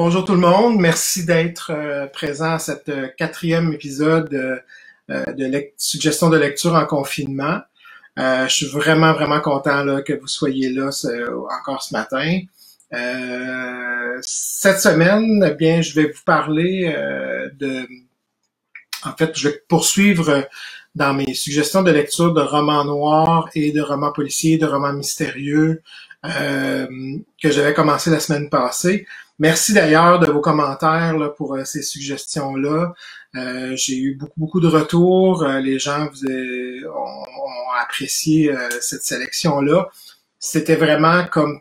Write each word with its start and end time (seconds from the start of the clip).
Bonjour 0.00 0.24
tout 0.24 0.34
le 0.34 0.38
monde, 0.38 0.78
merci 0.78 1.26
d'être 1.26 1.72
euh, 1.74 2.06
présent 2.06 2.52
à 2.52 2.60
cette 2.60 2.88
euh, 2.88 3.08
quatrième 3.16 3.72
épisode 3.72 4.32
euh, 4.32 5.24
de 5.32 5.72
suggestion 5.76 6.30
de 6.30 6.36
lecture 6.36 6.76
en 6.76 6.86
confinement. 6.86 7.58
je 8.16 8.46
suis 8.48 8.68
vraiment, 8.68 9.12
vraiment 9.12 9.40
content 9.40 9.82
là, 9.82 10.00
que 10.02 10.12
vous 10.12 10.28
soyez 10.28 10.70
là 10.70 10.90
encore 11.60 11.82
ce 11.82 11.94
matin. 11.94 12.42
cette 14.22 14.78
semaine, 14.78 15.44
eh 15.44 15.54
bien, 15.56 15.82
je 15.82 15.94
vais 15.96 16.12
vous 16.12 16.22
parler 16.24 16.94
de... 17.58 17.84
En 19.04 19.16
fait, 19.16 19.36
je 19.36 19.48
vais 19.48 19.62
poursuivre 19.68 20.46
dans 20.94 21.12
mes 21.12 21.34
suggestions 21.34 21.82
de 21.82 21.90
lecture 21.90 22.32
de 22.32 22.40
romans 22.40 22.84
noirs 22.84 23.48
et 23.56 23.72
de 23.72 23.80
romans 23.80 24.12
policiers, 24.12 24.58
de 24.58 24.66
romans 24.66 24.92
mystérieux 24.92 25.82
que 26.22 27.50
j'avais 27.50 27.74
commencé 27.74 28.10
la 28.10 28.20
semaine 28.20 28.48
passée. 28.48 29.04
Merci 29.40 29.72
d'ailleurs 29.72 30.18
de 30.18 30.26
vos 30.26 30.40
commentaires 30.40 31.16
là, 31.16 31.28
pour 31.28 31.54
euh, 31.54 31.64
ces 31.64 31.82
suggestions-là. 31.82 32.92
Euh, 33.36 33.76
j'ai 33.76 33.96
eu 33.96 34.14
beaucoup, 34.16 34.32
beaucoup 34.36 34.60
de 34.60 34.66
retours. 34.66 35.44
Euh, 35.44 35.60
les 35.60 35.78
gens 35.78 36.08
vous 36.08 36.26
ont, 36.26 37.24
apprécié 37.80 38.52
cette 38.80 39.02
sélection-là. 39.02 39.88
C'était 40.40 40.74
vraiment 40.74 41.24
comme 41.26 41.60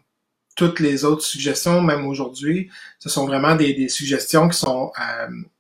toutes 0.55 0.80
les 0.80 1.05
autres 1.05 1.23
suggestions, 1.23 1.82
même 1.82 2.08
aujourd'hui. 2.08 2.71
Ce 2.98 3.08
sont 3.08 3.27
vraiment 3.27 3.55
des, 3.55 3.73
des 3.76 3.88
suggestions 3.88 4.49
qui 4.49 4.57
sont... 4.57 4.91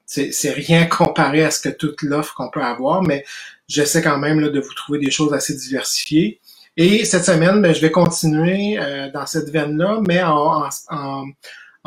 c'est 0.07 0.51
rien 0.51 0.87
comparé 0.87 1.43
à 1.43 1.51
ce 1.51 1.61
que 1.61 1.69
toute 1.69 2.01
l'offre 2.01 2.33
qu'on 2.33 2.49
peut 2.49 2.63
avoir, 2.63 3.03
mais 3.03 3.23
j'essaie 3.67 4.01
quand 4.01 4.17
même 4.17 4.39
là, 4.39 4.49
de 4.49 4.59
vous 4.59 4.73
trouver 4.73 4.97
des 4.97 5.11
choses 5.11 5.31
assez 5.33 5.53
diversifiées. 5.55 6.41
Et 6.75 7.05
cette 7.05 7.25
semaine, 7.25 7.61
ben, 7.61 7.73
je 7.73 7.81
vais 7.81 7.91
continuer 7.91 8.79
dans 9.13 9.27
cette 9.27 9.49
veine-là, 9.51 10.01
mais 10.07 10.23
en 10.23 10.67
en 10.89 11.25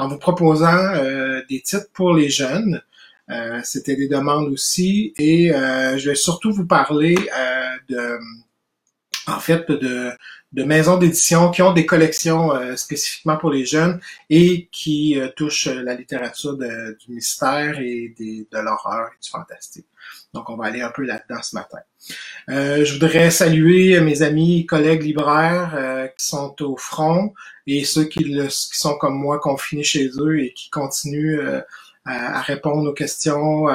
vous 0.08 0.18
proposant 0.18 0.94
euh, 0.94 1.42
des 1.48 1.60
titres 1.60 1.90
pour 1.92 2.14
les 2.14 2.28
jeunes. 2.28 2.82
Euh, 3.30 3.60
c'était 3.62 3.96
des 3.96 4.08
demandes 4.08 4.48
aussi. 4.48 5.14
Et 5.18 5.52
euh, 5.52 5.98
je 5.98 6.10
vais 6.10 6.16
surtout 6.16 6.52
vous 6.52 6.66
parler 6.66 7.14
de 7.88 8.18
en 9.30 9.40
fait 9.40 9.70
de, 9.70 10.10
de 10.52 10.64
maisons 10.64 10.96
d'édition 10.96 11.50
qui 11.50 11.62
ont 11.62 11.72
des 11.72 11.86
collections 11.86 12.50
spécifiquement 12.76 13.36
pour 13.36 13.50
les 13.50 13.64
jeunes 13.64 14.00
et 14.28 14.68
qui 14.72 15.18
touchent 15.36 15.66
la 15.66 15.94
littérature 15.94 16.56
du 16.56 17.12
mystère 17.12 17.78
et 17.78 18.14
des, 18.18 18.46
de 18.50 18.58
l'horreur 18.58 19.08
et 19.08 19.22
du 19.22 19.30
fantastique. 19.30 19.86
Donc, 20.32 20.48
on 20.48 20.56
va 20.56 20.66
aller 20.66 20.80
un 20.80 20.90
peu 20.90 21.02
là-dedans 21.02 21.42
ce 21.42 21.56
matin. 21.56 21.78
Euh, 22.48 22.84
je 22.84 22.92
voudrais 22.94 23.30
saluer 23.30 24.00
mes 24.00 24.22
amis, 24.22 24.64
collègues 24.64 25.02
libraires 25.02 25.74
euh, 25.74 26.06
qui 26.06 26.24
sont 26.24 26.54
au 26.62 26.76
front 26.76 27.34
et 27.66 27.84
ceux 27.84 28.04
qui, 28.04 28.24
le, 28.24 28.46
qui, 28.46 28.78
sont 28.78 28.96
comme 28.96 29.18
moi 29.18 29.38
confinés 29.40 29.82
chez 29.82 30.08
eux 30.18 30.40
et 30.40 30.52
qui 30.52 30.70
continuent 30.70 31.40
euh, 31.40 31.60
à, 32.04 32.40
répondre 32.42 32.88
aux 32.88 32.94
questions. 32.94 33.66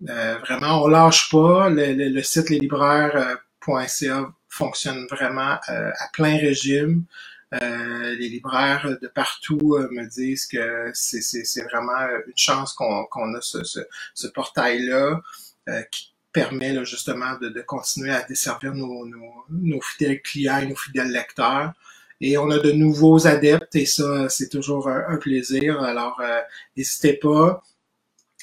vraiment, 0.00 0.84
on 0.84 0.88
lâche 0.88 1.30
pas. 1.30 1.70
Le, 1.70 1.94
le, 2.10 2.22
site 2.22 2.50
leslibraires.ca 2.50 4.32
fonctionne 4.52 5.06
vraiment 5.10 5.58
à 5.68 6.08
plein 6.12 6.36
régime. 6.36 7.04
les 7.52 8.28
libraires 8.28 8.98
de 9.00 9.08
partout 9.08 9.78
me 9.90 10.06
disent 10.06 10.46
que 10.46 10.90
c'est 10.94 11.62
vraiment 11.64 12.06
une 12.26 12.36
chance 12.36 12.72
qu'on 12.74 13.34
a 13.34 13.40
ce, 13.40 13.64
ce, 13.64 13.80
ce 14.14 14.26
portail-là. 14.28 15.20
Euh, 15.68 15.82
qui 15.92 16.12
permet 16.32 16.72
là, 16.72 16.82
justement 16.82 17.36
de, 17.38 17.48
de, 17.48 17.60
continuer 17.60 18.10
à 18.10 18.22
desservir 18.22 18.74
nos, 18.74 19.06
nos, 19.50 19.80
fidèles 19.80 20.20
clients 20.22 20.58
et 20.58 20.66
nos 20.66 20.74
fidèles 20.74 21.12
lecteurs. 21.12 21.72
Et 22.20 22.36
on 22.38 22.50
a 22.50 22.58
de 22.58 22.72
nouveaux 22.72 23.26
adeptes 23.26 23.76
et 23.76 23.86
ça, 23.86 24.28
c'est 24.28 24.48
toujours 24.48 24.88
un, 24.88 25.18
plaisir. 25.18 25.80
Alors, 25.82 26.20
euh, 26.20 26.40
n'hésitez 26.76 27.12
pas. 27.12 27.62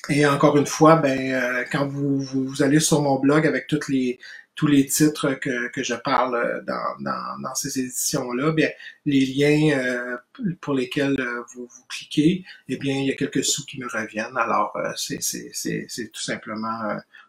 Et 0.07 0.25
encore 0.25 0.55
une 0.55 0.67
fois, 0.67 0.95
ben, 0.97 1.33
euh, 1.33 1.65
quand 1.71 1.87
vous, 1.87 2.21
vous, 2.21 2.61
allez 2.61 2.79
sur 2.79 3.01
mon 3.01 3.19
blog 3.19 3.45
avec 3.45 3.67
toutes 3.67 3.89
les, 3.89 4.19
tous 4.59 4.67
les 4.67 4.85
titres 4.87 5.35
que, 5.35 5.69
que 5.69 5.83
je 5.83 5.95
parle 5.95 6.35
euh, 6.35 6.61
dans, 6.67 6.99
dans, 6.99 7.39
dans 7.41 7.55
ces 7.55 7.79
éditions-là, 7.79 8.51
bien, 8.51 8.69
les 9.05 9.25
liens 9.25 9.79
euh, 9.79 10.17
pour 10.59 10.73
lesquels 10.73 11.15
euh, 11.17 11.43
vous, 11.53 11.65
vous 11.65 11.83
cliquez, 11.87 12.43
eh 12.67 12.75
bien, 12.75 12.93
il 12.93 13.05
y 13.05 13.11
a 13.11 13.15
quelques 13.15 13.45
sous 13.45 13.65
qui 13.65 13.79
me 13.79 13.87
reviennent. 13.87 14.35
Alors, 14.35 14.77
c'est, 14.97 15.21
c'est, 15.21 15.51
c'est, 15.53 15.85
c'est 15.87 16.09
tout 16.09 16.19
simplement 16.19 16.77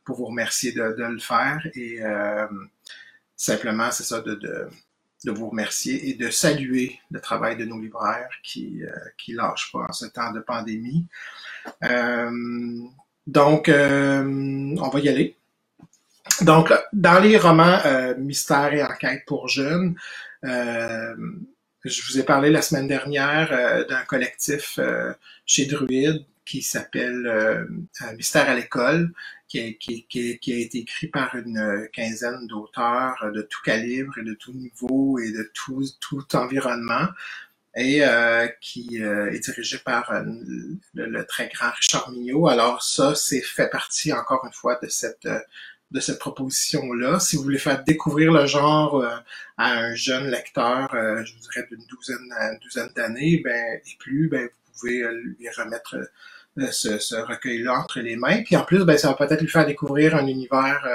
pour 0.05 0.17
vous 0.17 0.25
remercier 0.25 0.73
de, 0.73 0.83
de 0.99 1.05
le 1.05 1.21
faire 1.21 1.65
et 1.77 2.01
simplement, 3.37 3.93
c'est 3.93 4.03
ça, 4.03 4.21
de, 4.23 4.35
de, 4.35 4.69
de, 5.25 5.31
vous 5.31 5.51
remercier 5.51 6.09
et 6.09 6.15
de 6.15 6.31
saluer 6.31 6.99
le 7.13 7.21
travail 7.21 7.57
de 7.57 7.65
nos 7.65 7.79
libraires 7.79 8.35
qui 8.43 8.83
qui 9.17 9.35
lâchent 9.35 9.71
pas 9.73 9.87
en 9.89 9.93
ce 9.93 10.07
temps 10.07 10.33
de 10.33 10.41
pandémie. 10.41 11.07
donc, 13.27 13.69
on 13.69 14.89
va 14.93 15.01
y 15.01 15.09
aller. 15.09 15.37
Donc, 16.43 16.73
dans 16.93 17.21
les 17.21 17.37
romans 17.37 17.79
euh, 17.85 18.15
et 18.73 18.83
enquêtes 18.83 19.25
pour 19.27 19.49
jeunes, 19.49 19.95
euh, 20.45 21.15
je 21.85 22.03
vous 22.07 22.19
ai 22.19 22.23
parlé 22.23 22.51
la 22.51 22.63
semaine 22.63 22.89
dernière 22.89 23.53
euh, 23.53 23.85
d'un 23.85 24.03
collectif 24.03 24.79
euh, 24.79 25.13
chez 25.47 25.67
Druide 25.67 26.25
qui 26.45 26.63
s'appelle 26.63 27.69
Mystère 28.17 28.51
à 28.51 28.57
l'école, 28.57 29.13
qui 29.47 29.61
a, 29.61 29.67
été 29.67 30.79
écrit 30.79 31.07
par 31.07 31.37
une 31.37 31.89
quinzaine 31.93 32.49
d'auteurs 32.49 33.31
de 33.33 33.43
tout 33.43 33.61
calibre 33.63 34.19
et 34.19 34.25
de 34.25 34.35
tout 34.35 34.53
niveau 34.53 35.21
et 35.21 35.31
de 35.31 35.49
tout, 35.55 35.85
tout 36.01 36.35
environnement 36.35 37.07
et 37.77 38.03
qui 38.61 38.97
est 38.97 39.39
dirigé 39.39 39.79
par 39.79 40.13
le, 40.25 41.07
le, 41.07 41.25
très 41.25 41.49
grand 41.55 41.71
Richard 41.71 42.11
Mignot. 42.11 42.49
Alors 42.49 42.83
ça, 42.83 43.15
c'est 43.15 43.43
fait 43.43 43.71
partie 43.71 44.13
encore 44.13 44.45
une 44.45 44.53
fois 44.53 44.77
de 44.83 44.89
cette 44.89 45.29
de 45.91 46.01
cette 46.01 46.19
proposition-là. 46.19 47.19
Si 47.21 47.37
vous 47.37 47.43
voulez 47.43 47.59
faire 47.59 47.83
découvrir 47.85 48.33
le 48.33 48.47
genre 48.47 48.97
euh, 48.97 49.09
à 49.57 49.73
un 49.73 49.95
jeune 49.95 50.29
lecteur, 50.29 50.95
euh, 50.95 51.25
je 51.25 51.35
vous 51.35 51.41
dirais 51.41 51.67
d'une 51.71 51.85
douzaine, 51.87 52.33
douzaine 52.63 52.91
d'années, 52.95 53.41
ben, 53.45 53.81
et 53.85 53.97
plus, 53.99 54.29
ben, 54.29 54.43
vous 54.43 54.81
pouvez 54.81 55.03
euh, 55.03 55.13
lui 55.13 55.49
remettre 55.57 55.97
ce, 56.71 57.15
recueil-là 57.17 57.75
entre 57.75 58.01
les 58.01 58.17
mains. 58.17 58.43
Puis 58.43 58.57
en 58.57 58.65
plus, 58.65 58.85
ben, 58.85 58.97
ça 58.97 59.09
va 59.09 59.15
peut-être 59.15 59.41
lui 59.41 59.49
faire 59.49 59.67
découvrir 59.67 60.15
un 60.15 60.27
univers 60.27 60.87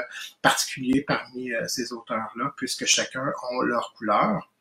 particulier 0.41 1.01
parmi 1.01 1.51
ces 1.67 1.91
auteurs-là, 1.91 2.53
puisque 2.55 2.85
chacun 2.85 3.21
a 3.21 3.65
leur 3.65 3.93
couleur. 3.97 4.51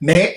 Mais 0.00 0.36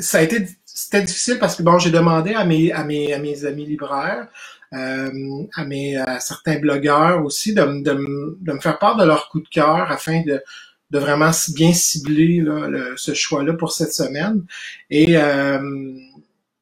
ça 0.00 0.18
a 0.18 0.22
été 0.22 0.46
c'était 0.64 1.02
difficile 1.02 1.38
parce 1.40 1.56
que 1.56 1.62
bon, 1.64 1.78
j'ai 1.80 1.90
demandé 1.90 2.34
à 2.34 2.44
mes 2.44 3.44
amis 3.44 3.66
libraires 3.66 4.28
euh, 4.74 5.10
à, 5.54 5.64
mes, 5.64 5.96
à 5.96 6.20
certains 6.20 6.58
blogueurs 6.58 7.24
aussi 7.24 7.54
de, 7.54 7.62
de, 7.82 8.36
de, 8.40 8.52
me 8.52 8.60
faire 8.60 8.78
part 8.78 8.96
de 8.96 9.04
leur 9.04 9.28
coup 9.28 9.40
de 9.40 9.48
cœur 9.48 9.90
afin 9.90 10.22
de, 10.22 10.42
de 10.90 10.98
vraiment 10.98 11.30
bien 11.54 11.72
cibler 11.72 12.40
là, 12.40 12.68
le, 12.68 12.96
ce 12.96 13.14
choix-là 13.14 13.54
pour 13.54 13.72
cette 13.72 13.92
semaine. 13.92 14.44
Et 14.90 15.16
euh, 15.16 15.92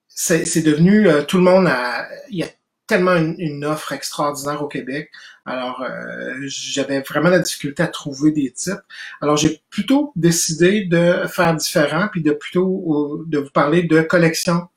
c'est 0.09 0.63
devenu 0.63 1.09
euh, 1.09 1.23
tout 1.23 1.37
le 1.37 1.45
monde 1.45 1.67
a 1.67 2.09
il 2.31 2.39
y 2.39 2.43
a 2.43 2.49
tellement 2.87 3.17
une, 3.17 3.65
offre 3.65 3.93
extraordinaire 3.93 4.63
au 4.63 4.69
Québec. 4.69 5.11
Alors 5.45 5.83
euh, 5.83 6.35
j'avais 6.47 7.01
vraiment 7.01 7.31
la 7.31 7.41
difficulté 7.41 7.83
à 7.83 7.89
trouver 7.89 8.31
des 8.31 8.53
types. 8.53 8.75
Alors 9.21 9.37
j'ai 9.37 9.61
plutôt 9.71 10.13
décidé 10.17 10.85
de 10.85 11.27
faire 11.29 11.55
différent 11.55 12.09
puis 12.11 12.23
de 12.23 12.33
plutôt 12.33 13.25
de 13.27 13.39
vous 13.39 13.51
parler 13.51 13.83
de 13.83 14.01
collections 14.03 14.69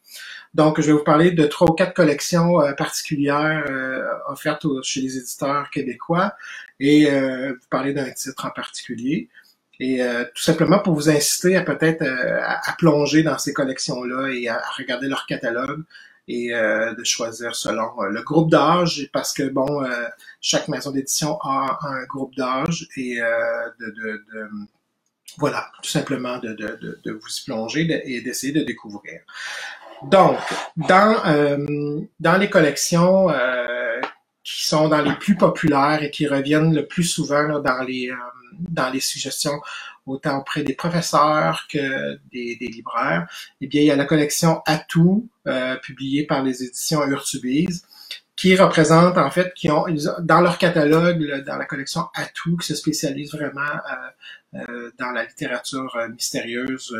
donc, 0.55 0.81
je 0.81 0.87
vais 0.87 0.93
vous 0.93 1.03
parler 1.03 1.31
de 1.31 1.45
trois 1.45 1.69
ou 1.69 1.73
quatre 1.73 1.93
collections 1.93 2.59
euh, 2.61 2.73
particulières 2.73 3.65
euh, 3.69 4.03
offertes 4.27 4.65
chez 4.83 5.01
les 5.01 5.17
éditeurs 5.17 5.69
québécois 5.69 6.33
et 6.79 7.09
euh, 7.11 7.53
vous 7.53 7.67
parler 7.69 7.93
d'un 7.93 8.09
titre 8.11 8.45
en 8.45 8.49
particulier. 8.49 9.29
Et 9.81 10.01
tout 10.35 10.41
simplement 10.41 10.79
pour 10.79 10.93
vous 10.93 11.09
inciter 11.09 11.55
à 11.55 11.61
peut-être 11.61 12.03
à, 12.03 12.75
plonger 12.77 13.23
dans 13.23 13.37
ces 13.37 13.53
collections-là 13.53 14.27
et 14.27 14.49
à, 14.49 14.61
regarder 14.77 15.07
leur 15.07 15.25
catalogue 15.25 15.83
et 16.27 16.49
de 16.49 17.03
choisir 17.05 17.55
selon 17.55 18.01
le 18.01 18.21
groupe 18.21 18.51
d'âge 18.51 19.09
parce 19.13 19.31
que 19.31 19.43
bon 19.43 19.87
chaque 20.41 20.67
maison 20.67 20.91
d'édition 20.91 21.39
a 21.39 21.79
un 21.81 22.03
groupe 22.07 22.35
d'âge 22.35 22.89
et 22.97 23.21
de, 23.21 23.85
de, 23.85 24.25
de, 24.33 24.49
voilà 25.37 25.71
tout 25.81 25.89
simplement 25.89 26.39
de, 26.39 26.51
de, 26.51 26.99
de, 27.01 27.11
vous 27.13 27.29
y 27.29 27.45
plonger 27.45 28.01
et 28.03 28.19
d'essayer 28.19 28.51
de 28.51 28.65
découvrir. 28.65 29.21
Donc, 30.03 30.37
dans, 30.77 31.25
euh, 31.25 32.01
dans 32.19 32.37
les 32.37 32.49
collections 32.49 33.29
euh, 33.29 33.99
qui 34.43 34.65
sont 34.65 34.87
dans 34.87 35.01
les 35.01 35.13
plus 35.15 35.35
populaires 35.35 36.01
et 36.01 36.09
qui 36.09 36.27
reviennent 36.27 36.73
le 36.73 36.87
plus 36.87 37.03
souvent 37.03 37.59
dans, 37.59 37.83
les, 37.83 38.09
euh, 38.09 38.15
dans 38.53 38.89
les 38.89 39.01
suggestions, 39.01 39.59
autant 40.05 40.39
auprès 40.39 40.63
des 40.63 40.73
professeurs 40.73 41.67
que 41.69 42.17
des, 42.31 42.57
libraires, 42.59 43.27
eh 43.61 43.67
bien, 43.67 43.81
il 43.81 43.87
y 43.87 43.91
a 43.91 43.95
la 43.95 44.05
collection 44.05 44.61
Atout, 44.65 45.29
publiée 45.83 46.25
par 46.25 46.43
les 46.43 46.63
éditions 46.63 47.05
Urtubise, 47.05 47.85
qui 48.35 48.55
représente 48.55 49.17
en 49.17 49.29
fait, 49.29 49.53
qui 49.53 49.69
ont 49.69 49.85
dans 50.19 50.41
leur 50.41 50.57
catalogue, 50.57 51.43
dans 51.45 51.57
la 51.57 51.65
collection 51.65 52.05
Atout, 52.15 52.57
qui 52.57 52.67
se 52.67 52.75
spécialise 52.75 53.33
vraiment 53.33 53.61
dans 54.53 55.11
la 55.11 55.25
littérature 55.25 55.95
mystérieuse, 56.11 56.95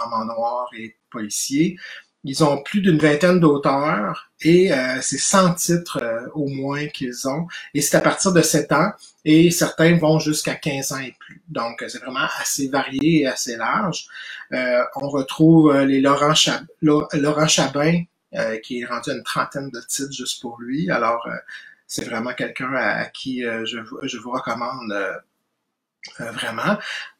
roman 0.00 0.24
noir 0.24 0.68
et 0.76 0.96
policier, 1.10 1.76
Ils 2.24 2.44
ont 2.44 2.62
plus 2.62 2.80
d'une 2.80 2.98
vingtaine 2.98 3.40
d'auteurs 3.40 4.30
et 4.40 4.72
euh, 4.72 4.98
c'est 5.00 5.18
100 5.18 5.54
titres 5.54 5.98
euh, 6.00 6.28
au 6.34 6.46
moins 6.46 6.86
qu'ils 6.86 7.28
ont. 7.28 7.48
Et 7.74 7.80
c'est 7.80 7.96
à 7.96 8.00
partir 8.00 8.32
de 8.32 8.42
7 8.42 8.70
ans 8.72 8.92
et 9.24 9.50
certains 9.50 9.96
vont 9.96 10.18
jusqu'à 10.18 10.54
15 10.54 10.92
ans 10.92 11.00
et 11.00 11.14
plus. 11.18 11.42
Donc 11.48 11.84
c'est 11.88 11.98
vraiment 11.98 12.28
assez 12.38 12.68
varié 12.68 13.22
et 13.22 13.26
assez 13.26 13.56
large. 13.56 14.06
Euh, 14.52 14.82
on 14.96 15.08
retrouve 15.08 15.76
les 15.82 16.00
Laurent, 16.00 16.34
Chab 16.34 16.64
Laurent 16.80 17.48
Chabin 17.48 18.04
qui 18.62 18.80
est 18.80 18.86
rendu 18.86 19.10
une 19.10 19.22
trentaine 19.22 19.70
de 19.70 19.80
titres 19.80 20.12
juste 20.12 20.40
pour 20.40 20.58
lui. 20.60 20.90
Alors 20.90 21.28
c'est 21.86 22.06
vraiment 22.06 22.32
quelqu'un 22.32 22.72
à, 22.74 23.04
qui 23.06 23.42
je, 23.42 23.78
je, 24.02 24.16
vous 24.16 24.30
recommande 24.30 24.90
euh, 24.92 25.12
vraiment. 26.18 26.78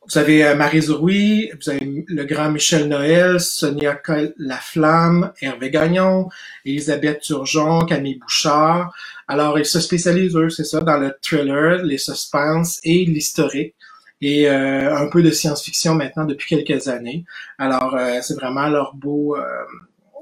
Vous 0.08 0.18
avez 0.18 0.44
euh, 0.44 0.56
Marie 0.56 0.82
Zouroui, 0.82 1.50
vous 1.60 1.70
avez 1.70 2.04
le 2.08 2.24
grand 2.24 2.50
Michel 2.50 2.88
Noël, 2.88 3.38
Sonia 3.38 4.00
Laflamme, 4.36 5.32
Hervé 5.40 5.70
Gagnon, 5.70 6.28
Elisabeth 6.64 7.20
Turgeon, 7.20 7.80
Camille 7.86 8.18
Bouchard. 8.18 8.92
Alors, 9.28 9.58
ils 9.58 9.64
se 9.64 9.80
spécialisent, 9.80 10.36
eux, 10.36 10.50
c'est 10.50 10.64
ça, 10.64 10.80
dans 10.80 10.98
le 10.98 11.16
thriller, 11.22 11.84
les 11.84 11.98
suspens 11.98 12.80
et 12.82 13.04
l'historique 13.04 13.74
et 14.20 14.48
euh, 14.48 14.96
un 14.96 15.08
peu 15.08 15.22
de 15.22 15.30
science-fiction 15.30 15.94
maintenant 15.94 16.24
depuis 16.24 16.64
quelques 16.64 16.88
années. 16.88 17.24
Alors, 17.58 17.96
c'est 18.22 18.34
vraiment 18.34 18.68
leur 18.68 18.94
beau, 18.94 19.36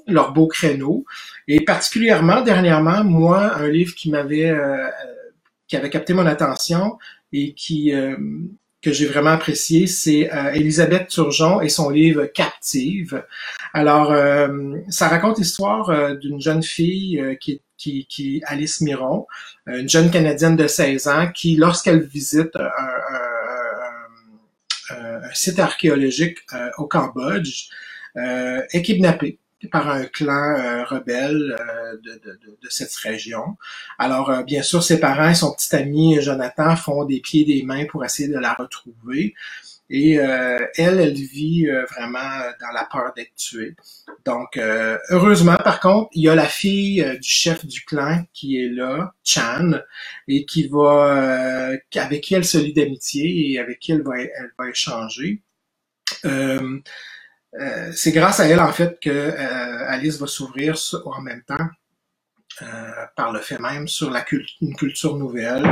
leur 0.06 0.32
beau 0.32 0.46
créneau. 0.46 1.04
Et 1.48 1.64
particulièrement, 1.64 2.40
dernièrement, 2.40 3.04
moi, 3.04 3.54
un 3.56 3.68
livre 3.68 3.94
qui 3.94 4.10
m'avait, 4.10 4.54
qui 5.68 5.76
avait 5.76 5.90
capté 5.90 6.14
mon 6.14 6.24
attention, 6.24 6.98
et 7.32 7.54
qui 7.54 7.94
euh, 7.94 8.16
que 8.82 8.92
j'ai 8.92 9.06
vraiment 9.06 9.30
apprécié, 9.30 9.86
c'est 9.86 10.32
euh, 10.32 10.52
Elisabeth 10.52 11.08
Turgeon 11.08 11.60
et 11.60 11.68
son 11.68 11.90
livre 11.90 12.24
Captive. 12.24 13.24
Alors, 13.74 14.10
euh, 14.10 14.76
ça 14.88 15.08
raconte 15.08 15.38
l'histoire 15.38 16.16
d'une 16.16 16.40
jeune 16.40 16.62
fille 16.62 17.36
qui, 17.40 17.60
qui, 17.76 18.06
qui 18.06 18.42
Alice 18.46 18.80
Miron, 18.80 19.26
une 19.66 19.88
jeune 19.88 20.10
Canadienne 20.10 20.56
de 20.56 20.66
16 20.66 21.08
ans, 21.08 21.30
qui, 21.30 21.56
lorsqu'elle 21.56 22.02
visite 22.02 22.56
un, 22.56 22.70
un, 24.90 24.96
un, 24.96 25.22
un 25.24 25.34
site 25.34 25.58
archéologique 25.58 26.38
au 26.78 26.86
Cambodge, 26.86 27.68
est 28.16 28.82
kidnappée 28.82 29.38
par 29.68 29.88
un 29.88 30.04
clan 30.04 30.56
euh, 30.58 30.84
rebelle 30.84 31.56
euh, 31.58 31.96
de, 32.02 32.12
de, 32.24 32.58
de, 32.62 32.68
cette 32.68 32.94
région. 32.96 33.56
Alors, 33.98 34.30
euh, 34.30 34.42
bien 34.42 34.62
sûr, 34.62 34.82
ses 34.82 35.00
parents 35.00 35.28
et 35.28 35.34
son 35.34 35.52
petit 35.52 35.74
ami 35.76 36.20
Jonathan 36.20 36.76
font 36.76 37.04
des 37.04 37.20
pieds 37.20 37.42
et 37.42 37.60
des 37.60 37.62
mains 37.62 37.84
pour 37.86 38.04
essayer 38.04 38.28
de 38.28 38.38
la 38.38 38.54
retrouver. 38.54 39.34
Et 39.92 40.12
elle, 40.12 41.00
elle 41.00 41.14
vit 41.14 41.66
vraiment 41.66 42.38
dans 42.60 42.70
la 42.72 42.84
peur 42.84 43.12
d'être 43.16 43.34
tuée. 43.34 43.74
Donc, 44.24 44.56
heureusement, 44.56 45.56
par 45.56 45.80
contre, 45.80 46.10
il 46.12 46.22
y 46.22 46.28
a 46.28 46.36
la 46.36 46.46
fille 46.46 47.04
du 47.20 47.28
chef 47.28 47.66
du 47.66 47.80
clan 47.80 48.22
qui 48.32 48.62
est 48.62 48.68
là, 48.68 49.12
Chan, 49.24 49.72
et 50.28 50.44
qui 50.44 50.68
va, 50.68 51.72
avec 51.96 52.20
qui 52.20 52.34
elle 52.36 52.44
se 52.44 52.58
lie 52.58 52.72
d'amitié 52.72 53.50
et 53.50 53.58
avec 53.58 53.80
qui 53.80 53.90
elle 53.90 54.02
va, 54.02 54.16
elle 54.20 54.52
va 54.56 54.68
échanger. 54.68 55.42
Euh, 56.24 56.78
c'est 57.92 58.12
grâce 58.12 58.40
à 58.40 58.46
elle 58.46 58.60
en 58.60 58.72
fait 58.72 58.98
que 59.00 59.10
euh, 59.10 59.88
Alice 59.88 60.18
va 60.18 60.26
s'ouvrir 60.26 60.76
en 61.04 61.20
même 61.20 61.42
temps 61.42 61.66
euh, 62.62 62.66
par 63.16 63.32
le 63.32 63.40
fait 63.40 63.58
même 63.58 63.88
sur 63.88 64.10
la 64.10 64.24
une 64.60 64.74
culture 64.76 65.16
nouvelle. 65.16 65.64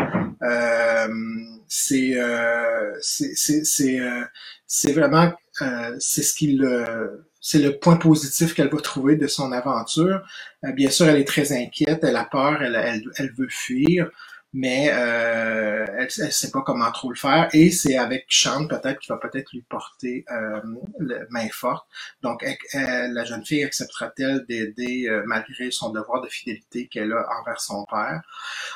c'est 1.68 2.16
c'est 3.00 4.00
c'est 4.66 4.92
vraiment 4.92 5.32
c'est 5.98 6.22
ce 6.22 6.34
qu'il 6.34 6.64
c'est 7.40 7.60
le 7.60 7.78
point 7.78 7.96
positif 7.96 8.54
qu'elle 8.54 8.68
va 8.68 8.80
trouver 8.80 9.16
de 9.16 9.26
son 9.28 9.52
aventure. 9.52 10.22
bien 10.74 10.90
sûr, 10.90 11.06
elle 11.06 11.20
est 11.20 11.26
très 11.26 11.52
inquiète, 11.52 12.00
elle 12.02 12.16
a 12.16 12.24
peur, 12.24 12.60
elle, 12.62 12.74
elle, 12.74 13.04
elle 13.16 13.32
veut 13.32 13.48
fuir 13.48 14.10
mais 14.52 14.90
euh, 14.92 15.84
elle, 15.98 16.08
elle 16.18 16.32
sait 16.32 16.50
pas 16.50 16.62
comment 16.62 16.90
trop 16.90 17.10
le 17.10 17.16
faire. 17.16 17.48
Et 17.52 17.70
c'est 17.70 17.98
avec 17.98 18.26
Sean 18.28 18.66
peut-être 18.66 18.98
qui 18.98 19.08
va 19.08 19.18
peut-être 19.18 19.52
lui 19.52 19.62
porter 19.62 20.24
euh, 20.30 20.60
le 20.98 21.26
main 21.30 21.48
forte. 21.50 21.86
Donc 22.22 22.44
la 22.72 23.24
jeune 23.24 23.44
fille 23.44 23.64
acceptera-t-elle 23.64 24.46
d'aider 24.46 25.08
euh, 25.08 25.22
malgré 25.26 25.70
son 25.70 25.90
devoir 25.90 26.22
de 26.22 26.28
fidélité 26.28 26.88
qu'elle 26.88 27.12
a 27.12 27.26
envers 27.40 27.60
son 27.60 27.84
père? 27.84 28.22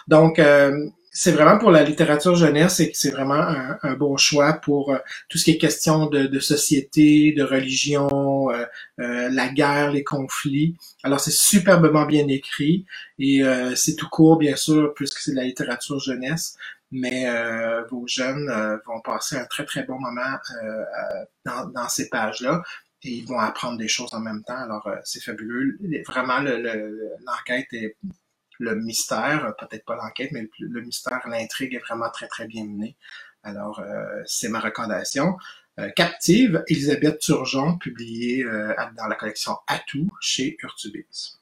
Donc 0.08 0.38
euh, 0.38 0.88
c'est 1.14 1.32
vraiment 1.32 1.58
pour 1.58 1.70
la 1.70 1.82
littérature 1.84 2.34
jeunesse 2.36 2.80
et 2.80 2.90
c'est 2.94 3.10
vraiment 3.10 3.34
un, 3.82 3.94
bon 3.94 4.16
choix 4.16 4.54
pour 4.54 4.92
euh, 4.92 4.98
tout 5.28 5.36
ce 5.36 5.44
qui 5.44 5.50
est 5.52 5.58
question 5.58 6.06
de, 6.06 6.38
société, 6.40 7.32
de 7.36 7.42
religion, 7.42 8.50
euh, 8.50 8.64
euh, 8.98 9.28
la 9.30 9.48
guerre, 9.48 9.92
les 9.92 10.04
conflits. 10.04 10.74
Alors 11.02 11.20
c'est 11.20 11.32
superbement 11.32 12.06
bien 12.06 12.26
écrit 12.28 12.86
et 13.18 13.42
c'est 13.76 13.94
tout 13.94 14.08
court 14.08 14.38
bien 14.38 14.56
sûr 14.56 14.94
puisque 14.94 15.18
c'est 15.18 15.32
de 15.32 15.36
la 15.36 15.44
littérature 15.44 16.00
jeunesse, 16.00 16.56
mais 16.90 17.26
vos 17.90 18.06
jeunes 18.06 18.50
vont 18.86 19.00
passer 19.02 19.36
un 19.36 19.44
très 19.44 19.64
très 19.64 19.84
bon 19.84 19.98
moment 20.00 20.38
dans, 21.44 21.66
dans, 21.66 21.88
ces 21.88 22.08
pages-là 22.08 22.62
et 23.02 23.10
ils 23.10 23.26
vont 23.26 23.38
apprendre 23.38 23.78
des 23.78 23.88
choses 23.88 24.12
en 24.14 24.20
même 24.20 24.42
temps. 24.44 24.56
Alors 24.56 24.88
c'est 25.04 25.22
fabuleux. 25.22 25.78
Vraiment 26.06 26.40
l'enquête 26.40 27.66
est 27.72 27.96
le 28.62 28.76
mystère, 28.76 29.54
peut-être 29.58 29.84
pas 29.84 29.96
l'enquête, 29.96 30.30
mais 30.32 30.48
le, 30.58 30.80
mystère, 30.80 31.20
l'intrigue 31.28 31.74
est 31.74 31.80
vraiment 31.80 32.10
très, 32.10 32.28
très 32.28 32.46
bien 32.46 32.64
menée. 32.64 32.96
Alors, 33.42 33.80
euh, 33.80 34.22
c'est 34.24 34.48
ma 34.48 34.60
recommandation. 34.60 35.36
Euh, 35.80 35.90
Captive, 35.96 36.62
Elisabeth 36.68 37.18
Turgeon, 37.18 37.76
publiée 37.78 38.44
euh, 38.44 38.72
dans 38.96 39.06
la 39.06 39.16
collection 39.16 39.56
Atout 39.66 40.08
chez 40.20 40.56
Urtubis. 40.62 41.40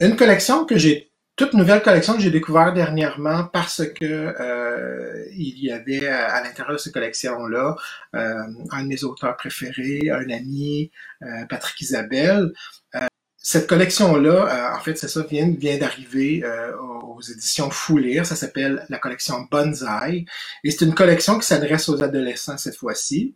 Une 0.00 0.16
collection 0.16 0.64
que 0.64 0.78
j'ai, 0.78 1.12
toute 1.36 1.52
nouvelle 1.52 1.82
collection 1.82 2.14
que 2.14 2.20
j'ai 2.20 2.30
découvert 2.30 2.72
dernièrement 2.72 3.44
parce 3.44 3.82
que 3.86 5.28
il 5.34 5.58
y 5.58 5.70
avait 5.70 6.08
à, 6.08 6.42
l'intérieur 6.42 6.74
de 6.74 6.78
cette 6.78 6.92
collection-là 6.92 7.76
un 8.12 8.82
de 8.82 8.88
mes 8.88 9.04
auteurs 9.04 9.36
préférés, 9.36 10.10
un 10.10 10.28
ami, 10.30 10.90
Patrick 11.48 11.80
Isabelle, 11.80 12.52
cette 13.44 13.66
collection-là, 13.66 14.30
euh, 14.30 14.76
en 14.76 14.80
fait, 14.80 14.96
c'est 14.96 15.08
ça, 15.08 15.24
vient, 15.24 15.52
vient 15.58 15.76
d'arriver 15.76 16.44
euh, 16.44 16.76
aux 16.78 17.20
éditions 17.20 17.70
Foulir. 17.70 18.24
Ça 18.24 18.36
s'appelle 18.36 18.86
la 18.88 18.98
collection 18.98 19.48
Bonsai. 19.50 20.26
Et 20.62 20.70
c'est 20.70 20.84
une 20.84 20.94
collection 20.94 21.40
qui 21.40 21.46
s'adresse 21.48 21.88
aux 21.88 22.04
adolescents 22.04 22.56
cette 22.56 22.76
fois-ci. 22.76 23.34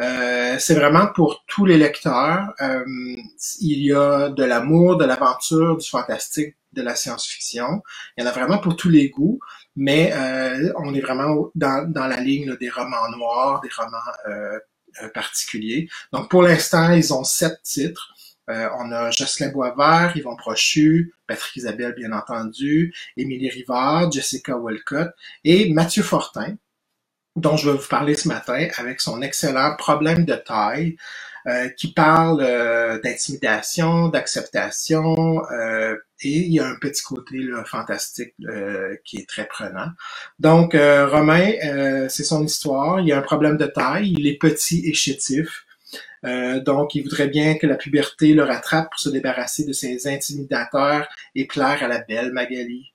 Euh, 0.00 0.54
c'est 0.60 0.74
vraiment 0.74 1.08
pour 1.12 1.44
tous 1.48 1.66
les 1.66 1.76
lecteurs. 1.76 2.54
il 3.60 3.82
y 3.82 3.92
a 3.92 4.28
de 4.28 4.44
l'amour, 4.44 4.96
de 4.96 5.04
l'aventure, 5.04 5.76
du 5.76 5.88
fantastique, 5.88 6.54
de 6.72 6.82
la 6.82 6.94
science-fiction. 6.94 7.82
Il 8.16 8.22
y 8.22 8.26
en 8.26 8.30
a 8.30 8.32
vraiment 8.32 8.58
pour 8.58 8.76
tous 8.76 8.90
les 8.90 9.10
goûts. 9.10 9.40
Mais 9.74 10.12
on 10.76 10.94
est 10.94 11.00
vraiment 11.00 11.50
dans, 11.56 11.90
dans 11.90 12.06
la 12.06 12.20
ligne 12.20 12.56
des 12.56 12.70
romans 12.70 13.08
noirs, 13.16 13.60
des 13.60 13.70
romans 13.76 15.08
particuliers. 15.14 15.88
Donc 16.12 16.30
pour 16.30 16.42
l'instant, 16.42 16.92
ils 16.92 17.12
ont 17.12 17.24
sept 17.24 17.60
titres. 17.64 18.14
Euh, 18.48 18.68
on 18.78 18.92
a 18.92 19.10
Jocelyn 19.10 19.50
Boisvert, 19.50 20.16
Yvon 20.16 20.36
Prochu, 20.36 21.12
Patrick 21.26 21.56
Isabelle, 21.56 21.94
bien 21.94 22.12
entendu, 22.12 22.94
Émilie 23.16 23.50
Rivard, 23.50 24.10
Jessica 24.10 24.56
Walcott 24.56 25.10
et 25.44 25.72
Mathieu 25.72 26.02
Fortin, 26.02 26.56
dont 27.36 27.56
je 27.56 27.70
vais 27.70 27.76
vous 27.76 27.88
parler 27.88 28.14
ce 28.14 28.28
matin 28.28 28.68
avec 28.78 29.00
son 29.00 29.20
excellent 29.22 29.76
Problème 29.76 30.24
de 30.24 30.34
taille, 30.34 30.96
euh, 31.46 31.68
qui 31.68 31.92
parle 31.92 32.40
euh, 32.40 32.98
d'intimidation, 33.00 34.08
d'acceptation, 34.08 35.42
et 36.20 36.30
il 36.30 36.52
y 36.52 36.58
a 36.58 36.66
un 36.66 36.76
petit 36.76 37.02
côté 37.02 37.38
fantastique 37.66 38.34
qui 39.04 39.18
est 39.18 39.28
très 39.28 39.46
prenant. 39.46 39.90
Donc, 40.40 40.72
Romain, 40.74 42.08
c'est 42.08 42.24
son 42.24 42.42
histoire. 42.44 42.98
Il 43.00 43.06
y 43.06 43.12
a 43.12 43.18
un 43.18 43.22
problème 43.22 43.56
de 43.56 43.66
taille, 43.66 44.14
il 44.18 44.26
est 44.26 44.36
petit 44.36 44.88
et 44.88 44.94
chétif. 44.94 45.67
Euh, 46.24 46.60
donc, 46.60 46.94
il 46.94 47.02
voudrait 47.02 47.28
bien 47.28 47.56
que 47.56 47.66
la 47.66 47.76
puberté 47.76 48.34
le 48.34 48.44
rattrape 48.44 48.90
pour 48.90 49.00
se 49.00 49.08
débarrasser 49.08 49.64
de 49.64 49.72
ses 49.72 50.06
intimidateurs 50.08 51.08
et 51.34 51.46
plaire 51.46 51.82
à 51.82 51.88
la 51.88 52.00
belle 52.00 52.32
Magali. 52.32 52.92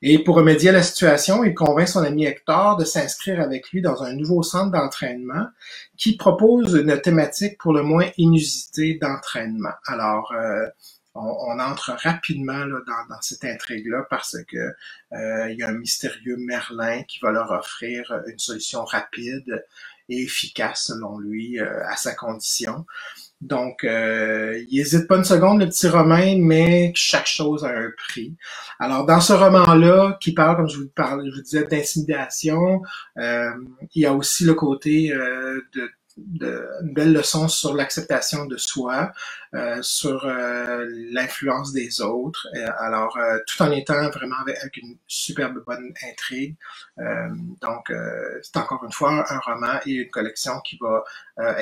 Et 0.00 0.22
pour 0.22 0.36
remédier 0.36 0.68
à 0.68 0.72
la 0.72 0.82
situation, 0.82 1.42
il 1.42 1.54
convainc 1.54 1.88
son 1.88 2.04
ami 2.04 2.24
Hector 2.24 2.76
de 2.76 2.84
s'inscrire 2.84 3.40
avec 3.40 3.70
lui 3.72 3.82
dans 3.82 4.04
un 4.04 4.12
nouveau 4.12 4.44
centre 4.44 4.70
d'entraînement 4.70 5.48
qui 5.96 6.16
propose 6.16 6.74
une 6.74 7.00
thématique 7.00 7.58
pour 7.58 7.72
le 7.72 7.82
moins 7.82 8.06
inusitée 8.16 8.94
d'entraînement. 8.94 9.74
Alors, 9.86 10.32
euh, 10.32 10.66
on, 11.16 11.58
entre 11.58 11.96
rapidement 11.98 12.64
dans, 12.66 13.20
cette 13.22 13.44
intrigue-là 13.44 14.06
parce 14.08 14.36
que 14.44 14.56
euh, 14.56 15.50
il 15.50 15.58
y 15.58 15.64
a 15.64 15.68
un 15.68 15.72
mystérieux 15.72 16.36
Merlin 16.36 17.02
qui 17.02 17.18
va 17.18 17.32
leur 17.32 17.50
offrir 17.50 18.22
une 18.28 18.38
solution 18.38 18.84
rapide 18.84 19.64
efficace 20.08 20.86
selon 20.86 21.18
lui 21.18 21.60
euh, 21.60 21.86
à 21.88 21.96
sa 21.96 22.14
condition. 22.14 22.86
Donc, 23.40 23.84
euh, 23.84 24.64
il 24.68 24.80
hésite 24.80 25.06
pas 25.06 25.16
une 25.16 25.24
seconde, 25.24 25.60
le 25.60 25.66
petit 25.66 25.86
Romain, 25.86 26.38
mais 26.40 26.90
chaque 26.96 27.26
chose 27.26 27.64
a 27.64 27.68
un 27.68 27.90
prix. 27.96 28.34
Alors, 28.80 29.06
dans 29.06 29.20
ce 29.20 29.32
roman-là, 29.32 30.18
qui 30.20 30.32
parle, 30.32 30.56
comme 30.56 30.68
je 30.68 30.78
vous, 30.78 30.88
parle, 30.88 31.24
je 31.30 31.36
vous 31.36 31.42
disais, 31.42 31.64
d'intimidation, 31.64 32.82
euh, 33.18 33.50
il 33.94 34.02
y 34.02 34.06
a 34.06 34.12
aussi 34.12 34.44
le 34.44 34.54
côté 34.54 35.10
de 35.10 35.90
de, 36.26 36.68
une 36.82 36.94
belle 36.94 37.12
leçon 37.12 37.48
sur 37.48 37.74
l'acceptation 37.74 38.46
de 38.46 38.56
soi, 38.56 39.12
euh, 39.54 39.80
sur 39.82 40.24
euh, 40.26 40.86
l'influence 41.12 41.72
des 41.72 42.00
autres. 42.00 42.46
alors, 42.78 43.16
euh, 43.16 43.38
tout 43.46 43.62
en 43.62 43.70
étant 43.70 44.10
vraiment 44.10 44.36
avec, 44.40 44.76
une 44.76 44.96
superbe 45.06 45.62
bonne 45.66 45.92
intrigue. 46.10 46.56
donc, 47.60 47.92
c'est 48.42 48.56
encore 48.56 48.84
une 48.84 48.92
fois 48.92 49.24
un 49.32 49.38
roman 49.38 49.80
et 49.86 49.92
une 49.92 50.10
collection 50.10 50.60
qui 50.60 50.78
va 50.80 51.04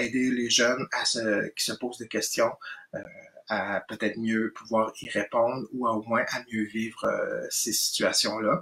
aider 0.00 0.30
les 0.30 0.50
jeunes 0.50 0.86
à 0.92 1.04
se, 1.04 1.48
qui 1.54 1.64
se 1.64 1.72
posent 1.72 1.98
des 1.98 2.08
questions 2.08 2.50
à 3.48 3.80
peut-être 3.88 4.18
mieux 4.18 4.52
pouvoir 4.54 4.92
y 5.00 5.08
répondre 5.08 5.66
ou 5.72 5.86
au 5.86 6.02
moins 6.02 6.24
à 6.28 6.40
mieux 6.52 6.64
vivre 6.64 7.04
euh, 7.04 7.46
ces 7.50 7.72
situations-là. 7.72 8.60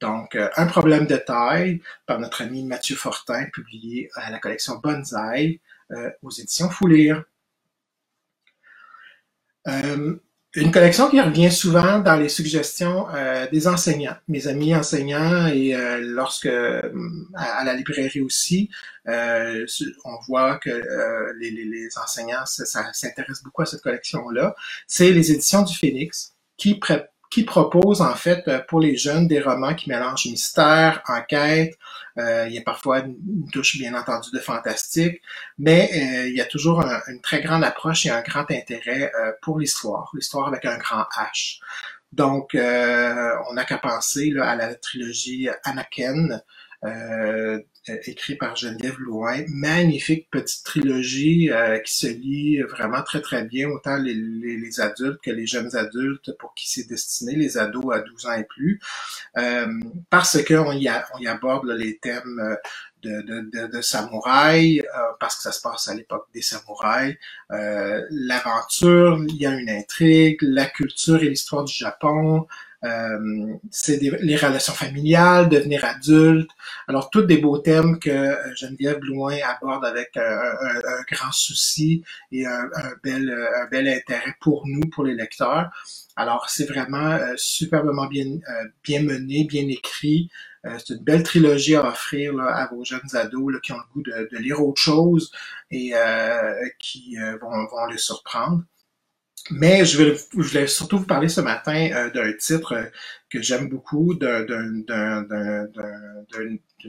Donc, 0.00 0.34
euh, 0.34 0.48
un 0.56 0.66
problème 0.66 1.06
de 1.06 1.16
taille 1.16 1.82
par 2.06 2.18
notre 2.18 2.42
ami 2.42 2.64
Mathieu 2.64 2.96
Fortin, 2.96 3.46
publié 3.52 4.10
à 4.14 4.30
la 4.30 4.38
collection 4.38 4.78
Bonsaï 4.82 5.60
euh, 5.90 6.10
aux 6.22 6.30
éditions 6.30 6.70
Foulire. 6.70 7.24
Une 10.56 10.70
collection 10.70 11.10
qui 11.10 11.20
revient 11.20 11.50
souvent 11.50 11.98
dans 11.98 12.14
les 12.14 12.28
suggestions 12.28 13.08
euh, 13.12 13.48
des 13.50 13.66
enseignants, 13.66 14.14
mes 14.28 14.46
amis 14.46 14.72
enseignants 14.72 15.48
et 15.48 15.74
euh, 15.74 15.98
lorsque 16.00 16.46
euh, 16.46 16.80
à, 17.34 17.64
la 17.64 17.74
librairie 17.74 18.20
aussi, 18.20 18.70
on 19.06 20.16
voit 20.28 20.58
que 20.58 20.70
les, 21.40 21.50
les, 21.50 21.88
enseignants 22.02 22.46
s'intéressent 22.46 23.42
beaucoup 23.42 23.62
à 23.62 23.66
cette 23.66 23.82
collection-là. 23.82 24.54
C'est 24.86 25.10
les 25.10 25.32
éditions 25.32 25.62
du 25.62 25.74
Phénix 25.74 26.34
qui, 26.56 26.78
qui 27.34 27.42
propose 27.42 28.00
en 28.00 28.14
fait 28.14 28.46
euh, 28.46 28.60
pour 28.68 28.78
les 28.78 28.96
jeunes 28.96 29.26
des 29.26 29.40
romans 29.40 29.74
qui 29.74 29.90
mélangent 29.90 30.26
mystère, 30.26 31.02
enquête. 31.08 31.74
Euh, 32.18 32.46
il 32.48 32.54
y 32.54 32.58
a 32.58 32.62
parfois 32.62 33.00
une 33.00 33.50
touche 33.52 33.76
bien 33.76 33.94
entendu 33.94 34.30
de 34.32 34.38
fantastique, 34.38 35.20
mais 35.58 35.90
euh, 35.92 36.28
il 36.28 36.34
y 36.36 36.40
a 36.40 36.46
toujours 36.46 36.84
une 37.08 37.20
très 37.20 37.40
grande 37.40 37.64
approche 37.64 38.06
et 38.06 38.10
un 38.10 38.22
grand 38.22 38.48
intérêt 38.50 39.12
pour 39.42 39.58
l'histoire, 39.58 40.10
l'histoire 40.14 40.48
avec 40.48 40.64
un 40.64 40.78
grand 40.78 41.04
H. 41.16 41.58
Donc, 42.12 42.50
on 42.54 43.54
n'a 43.54 43.64
qu'à 43.64 43.78
penser 43.78 44.30
là, 44.30 44.50
à 44.50 44.56
la 44.56 44.74
trilogie 44.76 45.48
Anakin, 45.64 46.40
euh, 46.84 47.60
écrit 47.86 48.36
par 48.36 48.56
Geneviève 48.56 48.98
Louin. 48.98 49.44
Magnifique 49.48 50.30
petite 50.30 50.64
trilogie 50.64 51.50
euh, 51.50 51.78
qui 51.78 51.94
se 51.94 52.06
lit 52.06 52.62
vraiment 52.62 53.02
très 53.02 53.20
très 53.20 53.44
bien, 53.44 53.68
autant 53.68 53.96
les, 53.96 54.14
les, 54.14 54.80
adultes 54.80 55.20
que 55.22 55.30
les 55.30 55.46
jeunes 55.46 55.74
adultes 55.76 56.36
pour 56.38 56.54
qui 56.54 56.68
c'est 56.68 56.88
destiné, 56.88 57.36
les 57.36 57.58
ados 57.58 57.94
à 57.94 58.00
12 58.00 58.26
ans 58.26 58.32
et 58.32 58.44
plus, 58.44 58.80
euh, 59.36 59.66
parce 60.10 60.42
qu'on 60.44 60.72
y, 60.72 60.88
on 61.14 61.18
y 61.18 61.26
aborde 61.26 61.66
les 61.66 61.98
thèmes 61.98 62.40
euh, 62.40 62.56
de, 63.02 63.20
de, 63.20 63.66
de, 63.66 63.80
samouraï, 63.82 64.82
parce 65.20 65.36
que 65.36 65.42
ça 65.42 65.52
se 65.52 65.60
passe 65.60 65.88
à 65.88 65.94
l'époque 65.94 66.26
des 66.32 66.40
samouraïs, 66.40 67.16
l'aventure, 67.50 69.22
il 69.28 69.36
y 69.36 69.44
a 69.44 69.50
une 69.50 69.68
intrigue, 69.68 70.38
la 70.40 70.64
culture 70.64 71.22
et 71.22 71.28
l'histoire 71.28 71.64
du 71.64 71.74
Japon, 71.74 72.46
euh, 72.84 73.56
c'est 73.70 73.98
les 74.00 74.36
relations 74.36 74.74
familiales, 74.74 75.48
devenir 75.48 75.84
adulte. 75.84 76.50
Alors, 76.86 77.08
tous 77.10 77.22
des 77.22 77.38
beaux 77.38 77.58
thèmes 77.58 77.98
que 77.98 78.10
euh, 78.10 78.54
Geneviève 78.54 78.98
Blouin 78.98 79.36
aborde 79.44 79.84
avec 79.84 80.16
un, 80.16 81.02
grand 81.10 81.32
souci 81.32 82.02
et 82.32 82.46
un, 82.46 82.68
bel, 83.02 83.30
un 83.30 83.66
bel 83.68 83.88
intérêt 83.88 84.34
pour 84.40 84.66
nous, 84.66 84.82
pour 84.90 85.04
les 85.04 85.14
lecteurs. 85.14 85.70
Alors, 86.16 86.48
c'est 86.50 86.66
vraiment 86.66 87.12
euh, 87.12 87.34
superbement 87.36 88.06
bien, 88.06 88.38
bien 88.82 89.02
mené, 89.02 89.44
bien 89.44 89.66
écrit. 89.68 90.30
c'est 90.64 90.94
une 90.94 91.04
belle 91.04 91.22
trilogie 91.22 91.76
à 91.76 91.88
offrir 91.88 92.38
à 92.40 92.66
vos 92.68 92.84
jeunes 92.84 93.00
ados 93.14 93.60
qui 93.62 93.72
ont 93.72 93.78
le 93.78 93.92
goût 93.92 94.02
de, 94.02 94.28
de 94.30 94.38
lire 94.38 94.62
autre 94.62 94.80
chose 94.80 95.32
et 95.70 95.92
qui 96.78 97.16
vont, 97.40 97.66
vont 97.66 97.86
les 97.90 97.98
surprendre. 97.98 98.62
Mais 99.50 99.84
je, 99.84 100.02
vais, 100.02 100.16
je 100.16 100.40
voulais 100.40 100.66
surtout 100.66 100.98
vous 100.98 101.06
parler 101.06 101.28
ce 101.28 101.42
matin 101.42 101.90
euh, 101.92 102.10
d'un 102.10 102.32
titre 102.32 102.72
euh, 102.72 102.84
que 103.28 103.42
j'aime 103.42 103.68
beaucoup, 103.68 104.14
d'une 104.14 104.84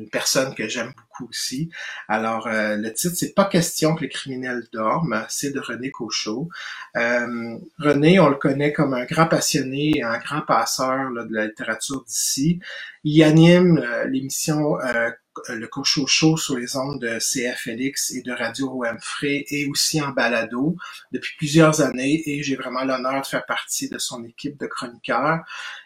personne 0.10 0.56
que 0.56 0.66
j'aime 0.70 0.94
beaucoup 0.96 1.28
aussi. 1.28 1.70
Alors, 2.08 2.48
euh, 2.48 2.78
le 2.78 2.94
titre, 2.94 3.16
c'est 3.18 3.34
Pas 3.34 3.46
question 3.46 3.94
que 3.96 4.02
les 4.02 4.10
criminels 4.10 4.64
dorment, 4.72 5.26
c'est 5.28 5.52
de 5.52 5.60
René 5.60 5.92
Cochot. 5.92 6.48
René, 6.94 8.20
on 8.22 8.30
le 8.30 8.36
connaît 8.36 8.72
comme 8.72 8.94
un 8.94 9.06
grand 9.06 9.28
passionné 9.28 9.92
et 9.98 10.04
un 10.04 10.20
grand 10.20 10.42
passeur 10.42 11.12
de 11.12 11.34
la 11.34 11.48
littérature 11.48 12.06
d'ici. 12.06 12.62
Il 13.04 13.22
anime 13.24 13.86
l'émission 14.08 14.80
euh, 14.80 15.12
le 15.50 15.68
Cocho 15.68 16.08
Show 16.08 16.38
sur 16.38 16.58
les 16.58 16.76
ondes 16.76 17.02
de 17.02 17.20
CFLX 17.20 18.12
et 18.12 18.22
de 18.22 18.32
Radio 18.32 18.70
OM 18.70 18.98
et 19.24 19.68
aussi 19.68 20.02
en 20.02 20.10
balado 20.10 20.76
depuis 21.12 21.36
plusieurs 21.38 21.82
années 21.82 22.22
et 22.26 22.44
j'ai 22.44 22.56
vraiment 22.56 22.84
l'honneur 22.84 23.22
de 23.22 23.26
faire 23.26 23.46
partie 23.46 23.90
de 23.90 23.98
son 23.98 24.24
équipe 24.26 24.58
de 24.60 24.68
chroniqueurs. 24.68 25.40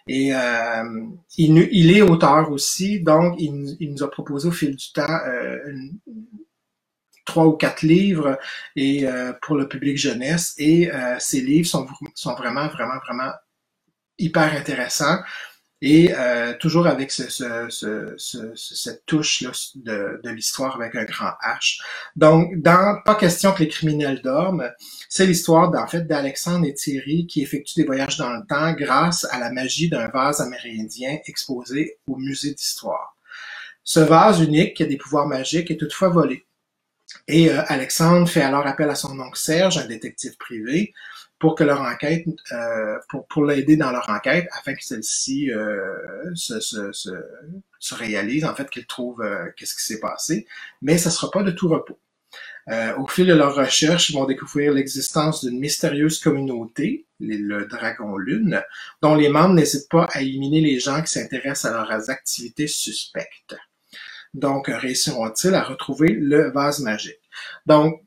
Et 0.08 0.34
euh, 0.34 1.06
il, 1.38 1.96
est 1.96 2.02
auteur 2.02 2.52
aussi, 2.52 3.00
donc 3.00 3.36
il, 3.40 3.92
nous 3.92 4.04
a 4.04 4.10
proposé 4.10 4.48
au 4.48 4.52
fil 4.52 4.76
du 4.76 4.92
temps 4.92 5.20
euh, 5.28 5.58
trois 7.26 7.46
ou 7.46 7.54
quatre 7.54 7.84
livres 7.84 8.40
et 8.76 9.06
pour 9.42 9.56
le 9.56 9.68
public 9.68 9.98
jeunesse 9.98 10.56
et 10.58 10.90
ces 11.20 11.42
livres 11.42 11.68
sont 11.68 12.36
vraiment, 12.36 12.68
vraiment, 12.70 12.98
vraiment 13.06 13.32
hyper 14.20 14.54
intéressants 14.54 15.20
et 15.82 16.14
euh, 16.14 16.54
toujours 16.60 16.88
avec 16.88 17.12
ce, 17.12 17.30
ce, 17.30 17.68
ce, 18.18 18.54
cette 18.56 19.06
touche 19.06 19.42
là 19.42 19.52
de, 19.76 20.20
de 20.24 20.30
l'histoire 20.30 20.76
avec 20.76 20.96
un 20.96 21.06
grand 21.06 21.32
H. 21.42 21.80
Donc, 22.16 22.56
dans 22.58 23.02
Pas 23.06 23.16
question 23.16 23.54
que 23.54 23.64
les 23.64 23.70
criminels 23.70 24.22
dorment, 24.22 24.70
c'est 25.08 25.26
l'histoire 25.26 25.74
en 25.74 25.88
fait 25.88 26.06
d'Alexandre 26.06 26.66
et 26.66 26.74
Thierry 26.74 27.28
qui 27.28 27.42
effectuent 27.42 27.80
des 27.80 27.86
voyages 27.86 28.18
dans 28.18 28.34
le 28.34 28.46
temps 28.46 28.74
grâce 28.74 29.26
à 29.32 29.40
la 29.40 29.52
magie 29.52 29.90
d'un 29.90 30.10
vase 30.10 30.42
amérindien 30.42 31.18
exposé 31.26 31.98
au 32.08 32.18
musée 32.18 32.54
d'histoire. 32.54 33.16
Ce 33.84 34.00
vase 34.02 34.42
unique 34.42 34.76
qui 34.76 34.84
a 34.84 34.86
des 34.86 34.98
pouvoirs 34.98 35.28
magiques 35.28 35.72
est 35.72 35.78
toutefois 35.78 36.10
volé. 36.10 36.46
Et 37.28 37.50
euh, 37.50 37.64
Alexandre 37.68 38.28
fait 38.28 38.42
alors 38.42 38.68
appel 38.68 38.90
à 38.90 38.96
son 38.96 39.20
oncle 39.20 39.40
Serge, 39.40 39.78
un 39.78 39.88
détective 39.88 40.36
privé, 40.38 40.94
pour 41.40 41.56
que 41.56 41.64
leur 41.64 41.82
enquête, 41.82 42.26
euh, 42.52 42.98
pour, 43.08 43.26
pour 43.28 43.46
l'aider 43.46 43.78
dans 43.78 43.92
leur 43.92 44.10
enquête, 44.10 44.48
afin 44.52 44.74
que 44.76 44.84
celle-ci 44.84 45.52
euh, 45.52 46.36
se, 46.36 46.60
se, 46.60 46.92
se, 46.92 47.10
se, 47.80 47.96
réalise, 47.96 48.46
en 48.46 48.54
fait, 48.54 48.70
qu'ils 48.70 48.86
trouvent 48.86 49.22
euh, 49.22 49.46
qu'est-ce 49.56 49.76
qui 49.76 49.84
s'est 49.84 50.00
passé. 50.00 50.46
Mais 50.82 50.98
ça 50.98 51.10
sera 51.10 51.32
pas 51.32 51.44
de 51.44 51.52
tout 51.52 51.70
repos. 51.70 51.98
Euh, 52.70 52.96
au 52.98 53.08
fil 53.08 53.26
de 53.26 53.34
leur 53.34 53.56
recherche, 53.56 54.10
ils 54.10 54.14
vont 54.14 54.26
découvrir 54.26 54.74
l'existence 54.74 55.44
d'une 55.44 55.60
mystérieuse 55.60 56.20
communauté, 56.20 57.08
le 57.20 57.66
Dragon 57.66 58.18
Lune, 58.18 58.62
dont 59.02 59.16
les 59.16 59.30
membres 59.30 59.56
n'hésitent 59.56 59.90
pas 59.90 60.06
à 60.12 60.22
éliminer 60.22 60.62
les 60.62 60.80
gens 60.80 61.02
qui 61.02 61.12
s'intéressent 61.12 61.72
à 61.72 61.72
leurs 61.72 62.10
activités 62.10 62.68
suspectes. 62.68 63.56
Donc, 64.36 64.68
réussiront-ils 64.68 65.56
à 65.56 65.64
retrouver 65.64 66.10
le 66.10 66.52
vase 66.52 66.82
magique? 66.82 67.20
Donc, 67.66 68.04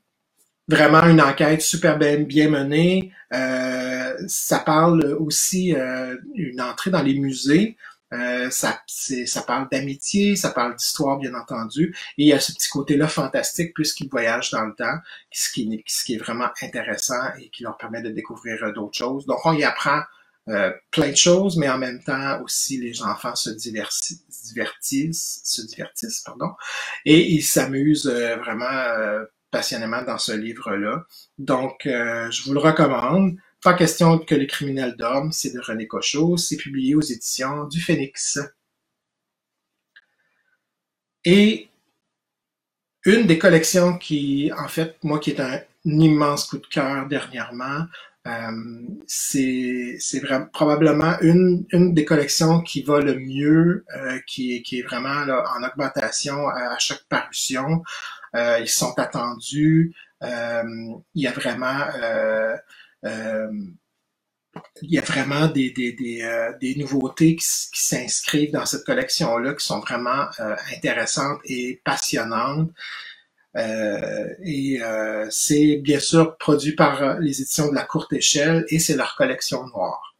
vraiment 0.67 1.03
une 1.07 1.21
enquête 1.21 1.61
super 1.61 1.97
bien, 1.97 2.19
bien 2.21 2.49
menée. 2.49 3.11
Euh, 3.33 4.13
ça 4.27 4.59
parle 4.59 5.05
aussi 5.19 5.75
euh, 5.75 6.15
une 6.35 6.61
entrée 6.61 6.91
dans 6.91 7.01
les 7.01 7.19
musées. 7.19 7.77
Euh, 8.13 8.51
ça, 8.51 8.79
ça 8.87 9.41
parle 9.41 9.67
d'amitié, 9.71 10.35
ça 10.35 10.51
parle 10.51 10.75
d'histoire, 10.75 11.17
bien 11.17 11.33
entendu. 11.33 11.95
Et 12.17 12.23
il 12.23 12.27
y 12.27 12.33
a 12.33 12.39
ce 12.39 12.51
petit 12.53 12.69
côté-là 12.69 13.07
fantastique 13.07 13.73
puisqu'ils 13.73 14.09
voyagent 14.09 14.51
dans 14.51 14.65
le 14.65 14.75
temps, 14.75 14.97
ce 15.31 15.51
qui, 15.51 15.83
ce 15.87 16.03
qui 16.03 16.15
est 16.15 16.19
vraiment 16.19 16.49
intéressant 16.61 17.33
et 17.39 17.49
qui 17.49 17.63
leur 17.63 17.75
permet 17.77 18.03
de 18.03 18.09
découvrir 18.09 18.71
d'autres 18.73 18.97
choses. 18.97 19.25
Donc, 19.25 19.39
on 19.45 19.53
y 19.53 19.63
apprend 19.63 20.01
euh, 20.49 20.71
plein 20.91 21.09
de 21.09 21.15
choses, 21.15 21.57
mais 21.57 21.69
en 21.69 21.77
même 21.77 22.03
temps 22.03 22.41
aussi 22.43 22.77
les 22.77 23.01
enfants 23.01 23.33
se 23.33 23.49
divertissent, 23.49 25.41
se 25.43 25.61
divertissent, 25.65 26.19
pardon, 26.19 26.51
et 27.05 27.31
ils 27.31 27.41
s'amusent 27.41 28.07
euh, 28.07 28.35
vraiment 28.35 29.23
passionnément 29.53 30.01
dans 30.01 30.17
ce 30.17 30.33
livre-là. 30.33 31.05
Donc, 31.37 31.85
euh, 31.85 32.29
je 32.31 32.43
vous 32.43 32.53
le 32.53 32.59
recommande. 32.59 33.37
Pas 33.61 33.75
question 33.75 34.17
que 34.17 34.35
les 34.35 34.47
criminels 34.47 34.95
dorment, 34.97 35.31
c'est 35.31 35.53
de 35.53 35.59
René 35.59 35.87
Cochot. 35.87 36.35
C'est 36.37 36.57
publié 36.57 36.95
aux 36.95 37.01
éditions 37.01 37.65
du 37.65 37.79
Phénix. 37.79 38.39
Et 41.23 41.69
une 43.05 43.27
des 43.27 43.37
collections 43.37 43.97
qui, 43.97 44.51
en 44.57 44.67
fait, 44.67 44.97
moi 45.03 45.19
qui 45.19 45.29
est 45.29 45.39
un, 45.39 45.59
immense 45.85 46.45
coup 46.47 46.57
de 46.57 46.65
cœur 46.65 47.07
dernièrement, 47.07 47.85
euh, 48.25 48.31
c'est 49.05 49.99
probablement 50.51 51.19
une, 51.21 51.65
des 51.93 52.05
collections 52.05 52.61
qui 52.61 52.81
va 52.81 53.01
le 53.01 53.19
mieux, 53.19 53.85
euh, 53.95 54.19
qui, 54.25 54.55
est 54.55 54.81
vraiment 54.81 55.25
en 55.57 55.63
augmentation 55.63 56.47
à 56.47 56.77
chaque 56.79 57.03
parution. 57.07 57.83
Euh, 58.35 58.59
ils 58.59 58.69
sont 58.69 58.97
attendus. 58.97 59.95
Euh, 60.23 60.63
il 61.15 61.23
y 61.23 61.27
a 61.27 61.31
vraiment 61.31 61.85
euh, 62.01 62.57
il 64.81 64.91
y 64.91 64.99
a 64.99 65.01
vraiment 65.01 65.47
des, 65.47 65.71
des, 65.71 65.93
des, 65.93 66.51
des 66.61 66.75
nouveautés 66.75 67.35
qui, 67.35 67.45
s'inscrivent 67.45 68.51
dans 68.51 68.65
cette 68.65 68.85
collection-là, 68.85 69.55
qui 69.55 69.65
sont 69.65 69.79
vraiment 69.79 70.27
intéressantes 70.71 71.39
et 71.45 71.81
passionnantes. 71.83 72.69
et 73.55 74.79
c'est 75.31 75.77
bien 75.77 75.99
sûr 75.99 76.37
produit 76.37 76.75
par 76.75 77.19
les 77.19 77.41
éditions 77.41 77.69
de 77.69 77.75
la 77.75 77.83
courte 77.83 78.13
échelle 78.13 78.63
et 78.69 78.79
c'est 78.79 78.95
leur 78.95 79.15
collection 79.15 79.65
noire 79.67 80.12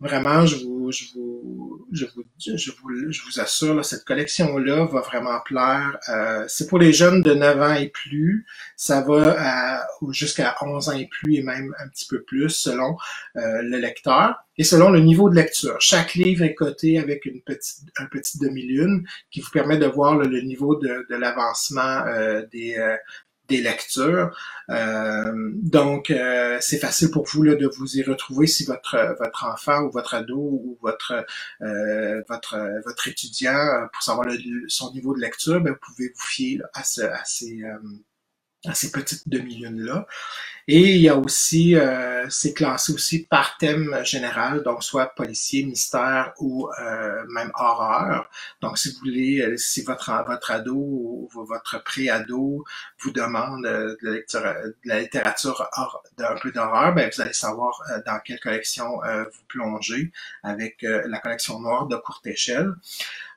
vraiment, 0.00 0.44
je 0.44 0.56
vous, 0.56 0.92
je 0.92 1.04
vous, 1.14 1.86
je 1.92 2.04
vous, 2.14 2.24
je 2.38 2.70
vous, 2.70 3.12
je 3.12 3.22
vous 3.22 3.40
assure, 3.40 3.74
là, 3.74 3.82
cette 3.82 4.04
collection-là 4.04 4.84
va 4.86 5.00
vraiment 5.00 5.40
plaire. 5.44 5.98
Euh, 6.08 6.44
c'est 6.48 6.66
pour 6.66 6.78
les 6.78 6.92
jeunes 6.92 7.22
de 7.22 7.32
9 7.32 7.62
ans 7.62 7.74
et 7.74 7.88
plus. 7.88 8.46
Ça 8.76 9.00
va 9.00 9.86
jusqu'à 10.10 10.56
11 10.60 10.88
ans 10.88 10.92
et 10.92 11.06
plus 11.06 11.36
et 11.36 11.42
même 11.42 11.74
un 11.78 11.88
petit 11.88 12.06
peu 12.06 12.22
plus 12.22 12.50
selon 12.50 12.96
euh, 13.36 13.62
le 13.62 13.78
lecteur 13.78 14.36
et 14.58 14.64
selon 14.64 14.90
le 14.90 15.00
niveau 15.00 15.28
de 15.30 15.34
lecture. 15.34 15.76
Chaque 15.80 16.14
livre 16.14 16.44
est 16.44 16.54
coté 16.54 16.98
avec 16.98 17.24
une 17.26 17.42
petite, 17.42 17.88
un 17.98 18.06
petit 18.06 18.38
demi-lune 18.38 19.06
qui 19.30 19.40
vous 19.40 19.50
permet 19.50 19.78
de 19.78 19.86
voir 19.86 20.16
le 20.16 20.40
niveau 20.40 20.76
de, 20.76 21.06
de 21.08 21.16
l'avancement 21.16 22.04
euh, 22.06 22.44
des, 22.52 22.76
des 23.48 23.60
lectures. 23.60 24.36
Euh, 24.70 25.50
donc, 25.54 26.10
euh, 26.10 26.58
c'est 26.60 26.78
facile 26.78 27.10
pour 27.10 27.24
vous 27.26 27.42
là, 27.42 27.54
de 27.54 27.66
vous 27.66 27.96
y 27.96 28.02
retrouver 28.02 28.46
si 28.46 28.64
votre 28.64 28.96
votre 29.18 29.44
enfant 29.44 29.82
ou 29.82 29.90
votre 29.90 30.14
ado 30.14 30.36
ou 30.36 30.78
votre 30.82 31.24
euh, 31.62 32.22
votre 32.28 32.56
votre 32.84 33.08
étudiant, 33.08 33.88
pour 33.92 34.02
savoir 34.02 34.26
son 34.68 34.92
niveau 34.92 35.14
de 35.14 35.20
lecture, 35.20 35.60
ben, 35.60 35.72
vous 35.72 35.78
pouvez 35.94 36.08
vous 36.08 36.24
fier 36.26 36.60
à, 36.74 36.82
ce, 36.84 37.02
à 37.02 37.24
ces 37.24 37.62
à 38.66 38.74
ces 38.74 38.90
petites 38.90 39.28
demi-lunes-là. 39.28 40.06
Et 40.68 40.96
il 40.96 41.00
y 41.00 41.08
a 41.08 41.16
aussi, 41.16 41.76
euh, 41.76 42.26
c'est 42.28 42.52
classé 42.52 42.92
aussi 42.92 43.24
par 43.24 43.56
thème 43.56 44.00
général, 44.02 44.64
donc 44.64 44.82
soit 44.82 45.14
policier, 45.14 45.64
mystère 45.64 46.32
ou 46.40 46.68
euh, 46.80 47.24
même 47.28 47.52
horreur. 47.54 48.28
Donc 48.60 48.76
si 48.76 48.90
vous 48.90 48.98
voulez, 48.98 49.42
euh, 49.42 49.56
si 49.56 49.82
votre 49.82 50.10
votre 50.26 50.50
ado 50.50 50.74
ou 50.74 51.28
votre 51.32 51.84
pré-ado 51.84 52.64
vous 52.98 53.10
demande 53.12 53.62
de 53.62 53.96
la, 54.02 54.10
lecture, 54.10 54.40
de 54.42 54.74
la 54.84 55.00
littérature 55.00 55.70
d'un 56.18 56.34
peu 56.34 56.50
d'horreur, 56.50 56.92
ben 56.94 57.08
vous 57.14 57.20
allez 57.20 57.32
savoir 57.32 57.80
dans 58.04 58.18
quelle 58.24 58.40
collection 58.40 58.88
vous 59.04 59.44
plongez 59.48 60.10
avec 60.42 60.82
la 60.82 61.18
collection 61.20 61.60
noire 61.60 61.86
de 61.86 61.96
courte 61.96 62.26
échelle. 62.26 62.72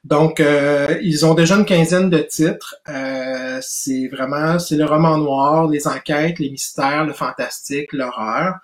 Donc, 0.06 0.39
euh, 0.39 0.98
ils 1.01 1.25
ont 1.25 1.34
déjà 1.34 1.56
une 1.56 1.65
quinzaine 1.65 2.10
de 2.10 2.20
titres. 2.20 2.75
Euh, 2.88 3.60
c'est 3.62 4.08
vraiment, 4.08 4.58
c'est 4.58 4.77
le 4.77 4.86
roman 4.86 5.18
noir, 5.18 5.68
les 5.68 5.88
enquêtes, 5.88 6.39
les 6.39 6.50
mystères, 6.50 7.06
le 7.06 7.13
fantastique, 7.13 7.91
l'horreur. 7.94 8.56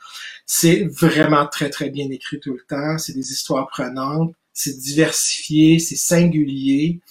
C'est 0.45 0.85
vraiment 0.85 1.45
très, 1.47 1.69
très 1.69 1.89
bien 1.89 2.09
écrit 2.09 2.39
tout 2.39 2.53
le 2.53 2.63
temps. 2.67 2.97
C'est 2.97 3.13
des 3.13 3.31
histoires 3.31 3.67
prenantes. 3.67 4.33
C'est 4.53 4.77
diversifié, 4.77 5.79
c'est 5.79 5.97
singulier. 5.97 7.01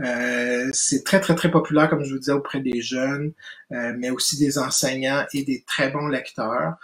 Euh, 0.00 0.70
c'est 0.72 1.04
très, 1.04 1.20
très, 1.20 1.34
très 1.34 1.50
populaire, 1.50 1.90
comme 1.90 2.02
je 2.04 2.12
vous 2.12 2.18
disais, 2.18 2.32
auprès 2.32 2.60
des 2.60 2.80
jeunes, 2.80 3.32
mais 3.70 4.10
aussi 4.10 4.38
des 4.38 4.58
enseignants 4.58 5.24
et 5.32 5.44
des 5.44 5.62
très 5.66 5.90
bons 5.90 6.06
lecteurs. 6.06 6.74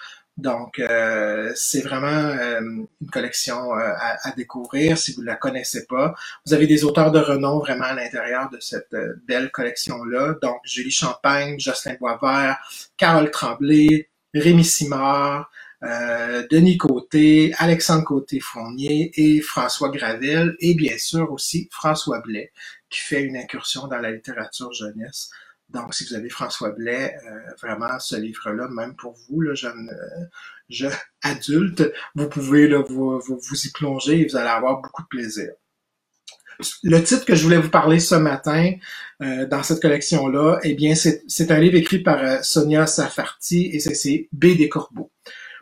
Donc, 0.41 0.79
euh, 0.79 1.53
c'est 1.55 1.83
vraiment 1.83 2.07
euh, 2.07 2.61
une 2.61 3.11
collection 3.13 3.75
euh, 3.75 3.93
à, 3.99 4.31
découvrir 4.37 4.97
si 4.97 5.13
vous 5.13 5.21
ne 5.21 5.27
la 5.27 5.37
connaissez 5.37 5.87
pas. 5.87 6.15
Vous 6.47 6.55
avez 6.55 6.67
des 6.67 6.85
auteurs 6.85 7.13
de 7.13 7.19
renom 7.19 7.59
vraiment 7.59 7.85
à 7.85 7.95
l'intérieur 7.95 8.49
de 8.49 8.59
cette 8.59 8.97
belle 9.27 9.51
collection-là. 9.51 10.37
Donc, 10.41 10.61
Julie 10.65 10.91
Champagne, 10.91 11.61
Jocelyn 11.61 11.97
Boisvert, 12.01 12.57
Carole 12.97 13.31
Tremblay, 13.31 14.09
Rémi 14.33 14.65
Simard, 14.65 15.51
Denis 15.83 16.77
Côté, 16.79 17.53
Alexandre 17.59 18.05
Côté-Fournier 18.05 19.13
et 19.17 19.41
François 19.41 19.91
Gravel, 19.91 20.57
et 20.61 20.75
bien 20.75 20.97
sûr 20.99 21.33
aussi 21.33 21.69
François 21.71 22.21
Blais, 22.21 22.53
qui 22.89 23.01
fait 23.01 23.23
une 23.23 23.37
incursion 23.37 23.87
dans 23.89 23.99
la 23.99 24.11
littérature 24.11 24.73
jeunesse 24.73 25.31
donc, 25.73 25.95
si 25.95 26.05
vous 26.05 26.15
avez 26.15 26.29
François 26.29 26.71
Blais, 26.71 27.15
euh, 27.27 27.53
vraiment, 27.63 27.99
ce 27.99 28.17
livre-là, 28.17 28.69
même 28.69 28.95
pour 28.97 29.15
vous, 29.29 29.41
le 29.41 29.55
jeune, 29.55 29.91
euh, 30.81 30.91
adulte, 31.23 31.93
vous 32.15 32.29
pouvez 32.29 32.69
là, 32.69 32.83
vous, 32.89 33.21
vous, 33.21 33.67
y 33.67 33.71
plonger 33.73 34.21
et 34.21 34.27
vous 34.27 34.37
allez 34.37 34.49
avoir 34.49 34.81
beaucoup 34.81 35.03
de 35.03 35.09
plaisir. 35.09 35.51
Le 36.83 37.03
titre 37.03 37.25
que 37.25 37.35
je 37.35 37.43
voulais 37.43 37.57
vous 37.57 37.71
parler 37.71 38.01
ce 38.01 38.17
matin 38.17 38.75
euh, 39.23 39.47
dans 39.47 39.63
cette 39.63 39.81
collection-là, 39.81 40.61
eh 40.63 40.75
bien, 40.75 40.95
c'est 40.95 41.51
un 41.51 41.59
livre 41.59 41.77
écrit 41.77 42.01
par 42.01 42.45
Sonia 42.45 42.87
Safarti 42.87 43.71
et 43.73 43.81
c'est 43.81 44.29
B 44.33 44.57
des 44.57 44.69
Corbeaux. 44.69 45.11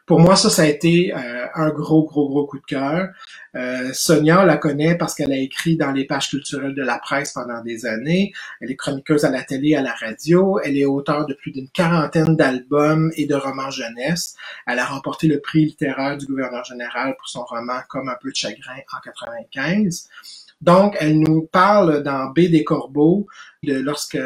Pour 0.09 0.21
moi, 0.21 0.37
ça, 0.37 0.49
ça 0.49 0.63
a 0.63 0.65
été 0.65 1.15
euh, 1.15 1.47
un 1.55 1.69
gros, 1.69 2.03
gros, 2.07 2.31
gros 2.31 2.47
coup 2.47 2.59
de 2.59 2.65
cœur. 2.65 3.11
Euh, 3.55 3.91
Sonia, 3.93 4.43
la 4.47 4.57
connaît 4.57 4.97
parce 4.97 5.15
qu'elle 5.15 5.31
a 5.31 5.37
écrit 5.37 5.77
dans 5.77 5.93
les 5.93 6.07
pages 6.07 6.31
culturelles 6.31 6.75
de 6.75 6.83
la 6.83 6.99
presse 6.99 7.33
pendant 7.33 7.63
des 7.63 7.85
années. 7.85 8.33
Elle 8.63 8.71
est 8.71 8.77
chroniqueuse 8.77 9.27
à 9.27 9.31
la 9.31 9.43
télé, 9.43 9.75
à 9.75 9.83
la 9.83 9.93
radio. 9.93 10.59
Elle 10.65 10.79
est 10.79 10.87
auteure 10.87 11.27
de 11.27 11.35
plus 11.35 11.51
d'une 11.51 11.69
quarantaine 11.69 12.37
d'albums 12.37 13.13
et 13.17 13.27
de 13.27 13.35
romans 13.35 13.71
jeunesse. 13.71 14.35
Elle 14.67 14.79
a 14.79 14.87
remporté 14.87 15.27
le 15.27 15.41
prix 15.41 15.67
littéraire 15.67 16.17
du 16.17 16.25
gouverneur 16.25 16.65
général 16.65 17.15
pour 17.19 17.29
son 17.29 17.45
roman 17.45 17.81
Comme 17.91 18.09
un 18.09 18.17
peu 18.19 18.31
de 18.31 18.37
chagrin 18.37 18.79
en 18.97 19.01
95. 19.05 20.09
Donc, 20.63 20.97
elle 21.01 21.19
nous 21.21 21.43
parle 21.43 22.03
dans 22.03 22.31
B 22.31 22.49
des 22.49 22.65
Corbeaux 22.65 23.27
de 23.63 23.75
lorsque 23.75 24.19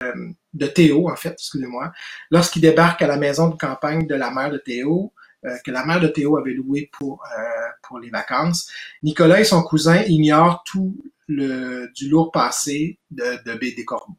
de 0.55 0.66
Théo, 0.68 1.11
en 1.11 1.16
fait, 1.16 1.33
excusez-moi, 1.33 1.90
lorsqu'il 2.31 2.62
débarque 2.62 3.03
à 3.03 3.09
la 3.09 3.16
maison 3.16 3.49
de 3.49 3.57
campagne 3.57 4.07
de 4.07 4.14
la 4.14 4.31
mère 4.31 4.53
de 4.53 4.59
Théo, 4.59 5.12
que 5.65 5.71
la 5.71 5.85
mère 5.85 6.01
de 6.01 6.09
Théo 6.09 6.37
avait 6.37 6.53
loué 6.55 6.91
pour, 6.93 7.23
euh, 7.37 7.43
pour 7.83 7.99
les 7.99 8.11
vacances. 8.11 8.71
Nicolas 9.03 9.41
et 9.41 9.45
son 9.45 9.63
cousin 9.63 10.03
ignorent 10.03 10.63
tout 10.65 10.97
le, 11.29 11.91
du 11.95 12.09
lourd 12.09 12.31
passé 12.33 12.99
de, 13.11 13.39
de 13.45 13.59
B. 13.59 13.85
Corbeaux. 13.85 14.17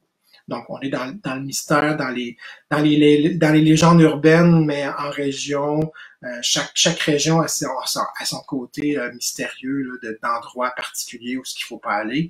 Donc, 0.50 0.66
on 0.70 0.80
est 0.82 0.90
dans, 0.90 1.18
dans, 1.24 1.36
le 1.36 1.42
mystère, 1.42 1.96
dans 1.96 2.10
les, 2.10 2.36
dans 2.70 2.80
les, 2.80 3.36
dans 3.36 3.54
les 3.54 3.62
légendes 3.62 4.02
urbaines, 4.02 4.66
mais 4.66 4.86
en 4.86 5.10
région, 5.10 5.80
euh, 6.24 6.28
chaque, 6.42 6.72
chaque 6.74 7.00
région 7.00 7.40
a 7.40 7.48
son, 7.48 7.68
a 8.20 8.26
son 8.26 8.42
côté 8.42 8.98
mystérieux 9.14 10.02
d'endroits 10.22 10.72
particuliers 10.76 11.38
où 11.38 11.46
ce 11.46 11.56
qu'il 11.56 11.64
faut 11.64 11.78
pas 11.78 11.94
aller. 11.94 12.30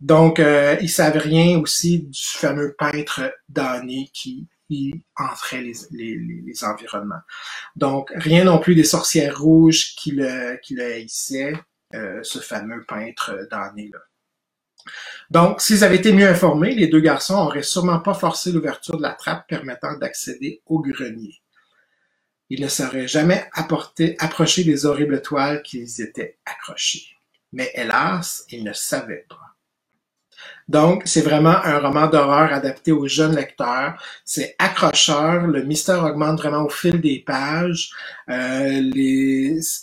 Donc, 0.00 0.38
euh, 0.40 0.76
ils 0.80 0.90
savent 0.90 1.16
rien 1.16 1.58
aussi 1.58 2.00
du 2.00 2.22
fameux 2.22 2.74
peintre 2.78 3.32
damné 3.48 4.10
qui 4.12 4.46
qui 4.68 5.04
entrait 5.16 5.62
les, 5.90 6.64
environnements. 6.64 7.22
Donc, 7.76 8.10
rien 8.14 8.44
non 8.44 8.58
plus 8.58 8.74
des 8.74 8.84
sorcières 8.84 9.38
rouges 9.38 9.94
qui 9.96 10.12
le, 10.12 10.58
qui 10.62 10.80
haïssaient, 10.80 11.54
euh, 11.94 12.20
ce 12.22 12.38
fameux 12.38 12.84
peintre 12.84 13.46
damné-là. 13.50 13.98
Donc, 15.30 15.60
s'ils 15.60 15.84
avaient 15.84 15.96
été 15.96 16.12
mieux 16.12 16.28
informés, 16.28 16.74
les 16.74 16.88
deux 16.88 17.00
garçons 17.00 17.36
auraient 17.36 17.62
sûrement 17.62 18.00
pas 18.00 18.14
forcé 18.14 18.52
l'ouverture 18.52 18.96
de 18.96 19.02
la 19.02 19.12
trappe 19.12 19.48
permettant 19.48 19.96
d'accéder 19.96 20.62
au 20.66 20.80
grenier. 20.80 21.40
Ils 22.50 22.60
ne 22.60 22.68
seraient 22.68 23.08
jamais 23.08 23.48
apporté, 23.52 24.16
approchés 24.18 24.64
des 24.64 24.84
horribles 24.84 25.22
toiles 25.22 25.62
qui 25.62 25.78
les 25.78 26.02
étaient 26.02 26.38
accrochées. 26.44 27.06
Mais 27.52 27.70
hélas, 27.74 28.44
ils 28.50 28.64
ne 28.64 28.72
savaient 28.72 29.26
pas. 29.28 29.53
Donc, 30.68 31.02
c'est 31.04 31.20
vraiment 31.20 31.56
un 31.64 31.78
roman 31.78 32.06
d'horreur 32.06 32.52
adapté 32.52 32.92
aux 32.92 33.06
jeunes 33.06 33.36
lecteurs. 33.36 34.02
C'est 34.24 34.54
accrocheur, 34.58 35.46
le 35.46 35.62
mystère 35.62 36.04
augmente 36.04 36.38
vraiment 36.38 36.64
au 36.64 36.70
fil 36.70 37.00
des 37.00 37.22
pages. 37.26 37.90
Euh. 38.30 38.80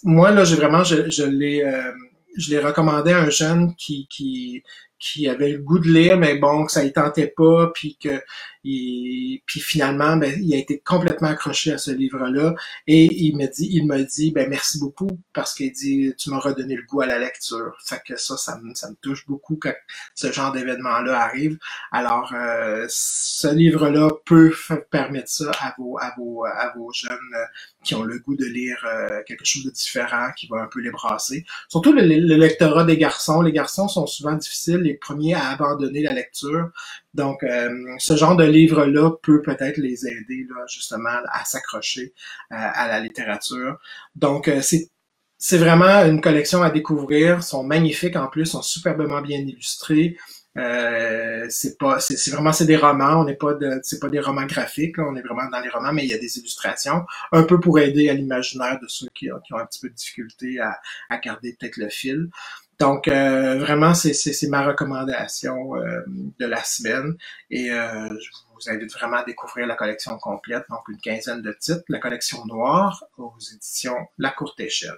Moi, 0.03 0.31
là, 0.31 0.43
j'ai 0.43 0.55
vraiment, 0.55 0.83
je, 0.83 1.09
je 1.09 1.23
l'ai, 1.23 1.63
euh, 1.63 1.91
je 2.37 2.49
l'ai 2.51 2.59
recommandé 2.59 3.11
à 3.11 3.19
un 3.19 3.29
jeune 3.29 3.75
qui, 3.75 4.07
qui, 4.09 4.63
qui 5.01 5.27
avait 5.27 5.51
le 5.51 5.57
goût 5.57 5.79
de 5.79 5.89
lire, 5.89 6.17
mais 6.17 6.37
bon, 6.37 6.65
que 6.65 6.71
ça 6.71 6.83
y 6.85 6.93
tentait 6.93 7.33
pas, 7.35 7.71
puis 7.73 7.97
que 8.01 8.21
il, 8.63 9.41
puis 9.45 9.59
finalement, 9.59 10.17
ben, 10.17 10.33
il 10.39 10.53
a 10.53 10.57
été 10.57 10.79
complètement 10.79 11.29
accroché 11.29 11.71
à 11.73 11.77
ce 11.77 11.91
livre-là. 11.91 12.53
Et 12.87 13.05
il 13.05 13.35
me 13.35 13.47
dit, 13.47 13.67
il 13.71 13.87
me 13.87 14.03
dit, 14.03 14.31
ben 14.31 14.47
merci 14.49 14.79
beaucoup 14.79 15.09
parce 15.33 15.55
qu'il 15.55 15.71
dit, 15.71 16.13
tu 16.17 16.29
m'as 16.29 16.39
redonné 16.39 16.75
le 16.75 16.83
goût 16.83 17.01
à 17.01 17.07
la 17.07 17.17
lecture. 17.17 17.75
Fait 17.83 18.01
que 18.05 18.17
ça, 18.17 18.37
ça 18.37 18.59
me, 18.61 18.73
ça 18.75 18.89
me 18.89 18.95
touche 19.01 19.25
beaucoup 19.27 19.57
quand 19.59 19.73
ce 20.13 20.31
genre 20.31 20.51
d'événement-là 20.51 21.19
arrive. 21.19 21.57
Alors, 21.91 22.33
euh, 22.35 22.85
ce 22.89 23.47
livre-là 23.53 24.09
peut 24.25 24.53
permettre 24.91 25.29
ça 25.29 25.51
à 25.59 25.73
vos, 25.77 25.97
à 25.99 26.13
vos, 26.17 26.45
à 26.45 26.71
vos 26.75 26.91
jeunes 26.93 27.17
euh, 27.35 27.45
qui 27.83 27.95
ont 27.95 28.03
le 28.03 28.19
goût 28.19 28.35
de 28.35 28.45
lire 28.45 28.85
euh, 28.85 29.21
quelque 29.25 29.45
chose 29.45 29.65
de 29.65 29.71
différent, 29.71 30.29
qui 30.37 30.47
va 30.47 30.61
un 30.61 30.67
peu 30.67 30.81
les 30.81 30.91
brasser. 30.91 31.45
Surtout 31.67 31.93
le, 31.93 32.01
le 32.03 32.35
lectorat 32.35 32.83
des 32.83 32.97
garçons. 32.97 33.41
Les 33.41 33.51
garçons 33.51 33.87
sont 33.87 34.05
souvent 34.05 34.33
difficiles, 34.33 34.90
les 34.91 34.97
premiers 34.97 35.33
à 35.33 35.49
abandonner 35.49 36.03
la 36.03 36.13
lecture. 36.13 36.69
Donc, 37.13 37.43
euh, 37.43 37.69
ce 37.99 38.15
genre 38.15 38.35
de 38.35 38.43
livre-là 38.45 39.11
peut 39.23 39.41
peut-être 39.41 39.77
les 39.77 40.05
aider 40.05 40.45
là, 40.49 40.65
justement 40.67 41.09
à 41.31 41.45
s'accrocher 41.45 42.13
euh, 42.51 42.55
à 42.55 42.87
la 42.87 42.99
littérature. 42.99 43.77
Donc, 44.15 44.47
euh, 44.47 44.61
c'est 44.61 44.89
c'est 45.43 45.57
vraiment 45.57 46.05
une 46.05 46.21
collection 46.21 46.61
à 46.61 46.69
découvrir. 46.69 47.37
Ils 47.37 47.43
sont 47.43 47.63
magnifiques 47.63 48.15
en 48.15 48.27
plus, 48.27 48.45
sont 48.45 48.61
superbement 48.61 49.21
bien 49.21 49.39
illustrés. 49.39 50.15
Euh, 50.57 51.45
c'est 51.49 51.77
pas, 51.77 51.99
c'est 51.99 52.29
vraiment 52.31 52.51
c'est 52.53 52.65
des 52.65 52.75
romans. 52.77 53.21
On 53.21 53.25
n'est 53.25 53.35
pas 53.35 53.53
c'est 53.83 53.99
pas 53.99 54.09
des 54.09 54.19
romans 54.19 54.45
graphiques. 54.45 54.99
on 54.99 55.15
est 55.15 55.21
vraiment 55.21 55.49
dans 55.51 55.61
les 55.61 55.69
romans, 55.69 55.93
mais 55.93 56.03
il 56.03 56.11
y 56.11 56.13
a 56.13 56.17
des 56.19 56.37
illustrations, 56.37 57.05
un 57.31 57.43
peu 57.43 57.59
pour 57.59 57.79
aider 57.79 58.09
à 58.09 58.13
l'imaginaire 58.13 58.79
de 58.81 58.87
ceux 58.87 59.07
qui, 59.15 59.29
qui, 59.45 59.53
ont 59.53 59.57
un 59.57 59.65
petit 59.65 59.79
peu 59.79 59.89
de 59.89 59.95
difficulté 59.95 60.59
à, 60.59 60.79
à 61.09 61.17
garder 61.17 61.55
peut-être 61.59 61.77
le 61.77 61.89
fil. 61.89 62.29
Donc, 62.81 63.07
euh, 63.07 63.59
vraiment, 63.59 63.93
c'est 63.93 64.47
ma 64.47 64.65
recommandation 64.65 65.75
euh, 65.75 66.01
de 66.39 66.45
la 66.47 66.63
semaine 66.63 67.15
et 67.51 67.71
euh, 67.71 68.09
je 68.09 68.29
vous 68.55 68.71
invite 68.71 68.91
vraiment 68.91 69.17
à 69.17 69.23
découvrir 69.23 69.67
la 69.67 69.75
collection 69.75 70.17
complète, 70.17 70.63
donc 70.67 70.79
une 70.89 70.97
quinzaine 70.97 71.43
de 71.43 71.55
titres, 71.59 71.83
la 71.89 71.99
collection 71.99 72.43
noire 72.47 73.03
aux 73.19 73.35
éditions 73.53 73.95
La 74.17 74.31
Courte 74.31 74.59
Échelle. 74.59 74.97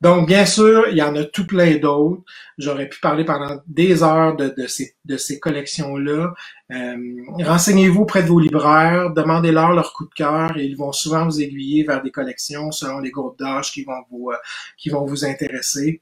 Donc, 0.00 0.28
bien 0.28 0.46
sûr, 0.46 0.88
il 0.88 0.96
y 0.96 1.02
en 1.02 1.14
a 1.14 1.24
tout 1.24 1.46
plein 1.46 1.76
d'autres. 1.76 2.22
J'aurais 2.56 2.88
pu 2.88 3.00
parler 3.00 3.26
pendant 3.26 3.60
des 3.66 4.02
heures 4.02 4.34
de, 4.34 4.48
de 4.56 4.66
ces, 4.66 4.94
de 5.04 5.18
ces 5.18 5.38
collections-là. 5.38 6.32
Euh, 6.72 6.96
Renseignez-vous 7.44 8.00
auprès 8.00 8.22
de 8.22 8.28
vos 8.28 8.40
libraires, 8.40 9.10
demandez-leur 9.10 9.72
leur 9.72 9.92
coup 9.92 10.06
de 10.06 10.14
cœur 10.14 10.56
et 10.56 10.64
ils 10.64 10.76
vont 10.76 10.92
souvent 10.92 11.26
vous 11.26 11.42
aiguiller 11.42 11.84
vers 11.84 12.02
des 12.02 12.10
collections 12.10 12.72
selon 12.72 13.00
les 13.00 13.10
groupes 13.10 13.38
d'âge 13.38 13.72
qui 13.72 13.84
euh, 13.86 14.36
qui 14.78 14.88
vont 14.88 15.04
vous 15.04 15.26
intéresser. 15.26 16.00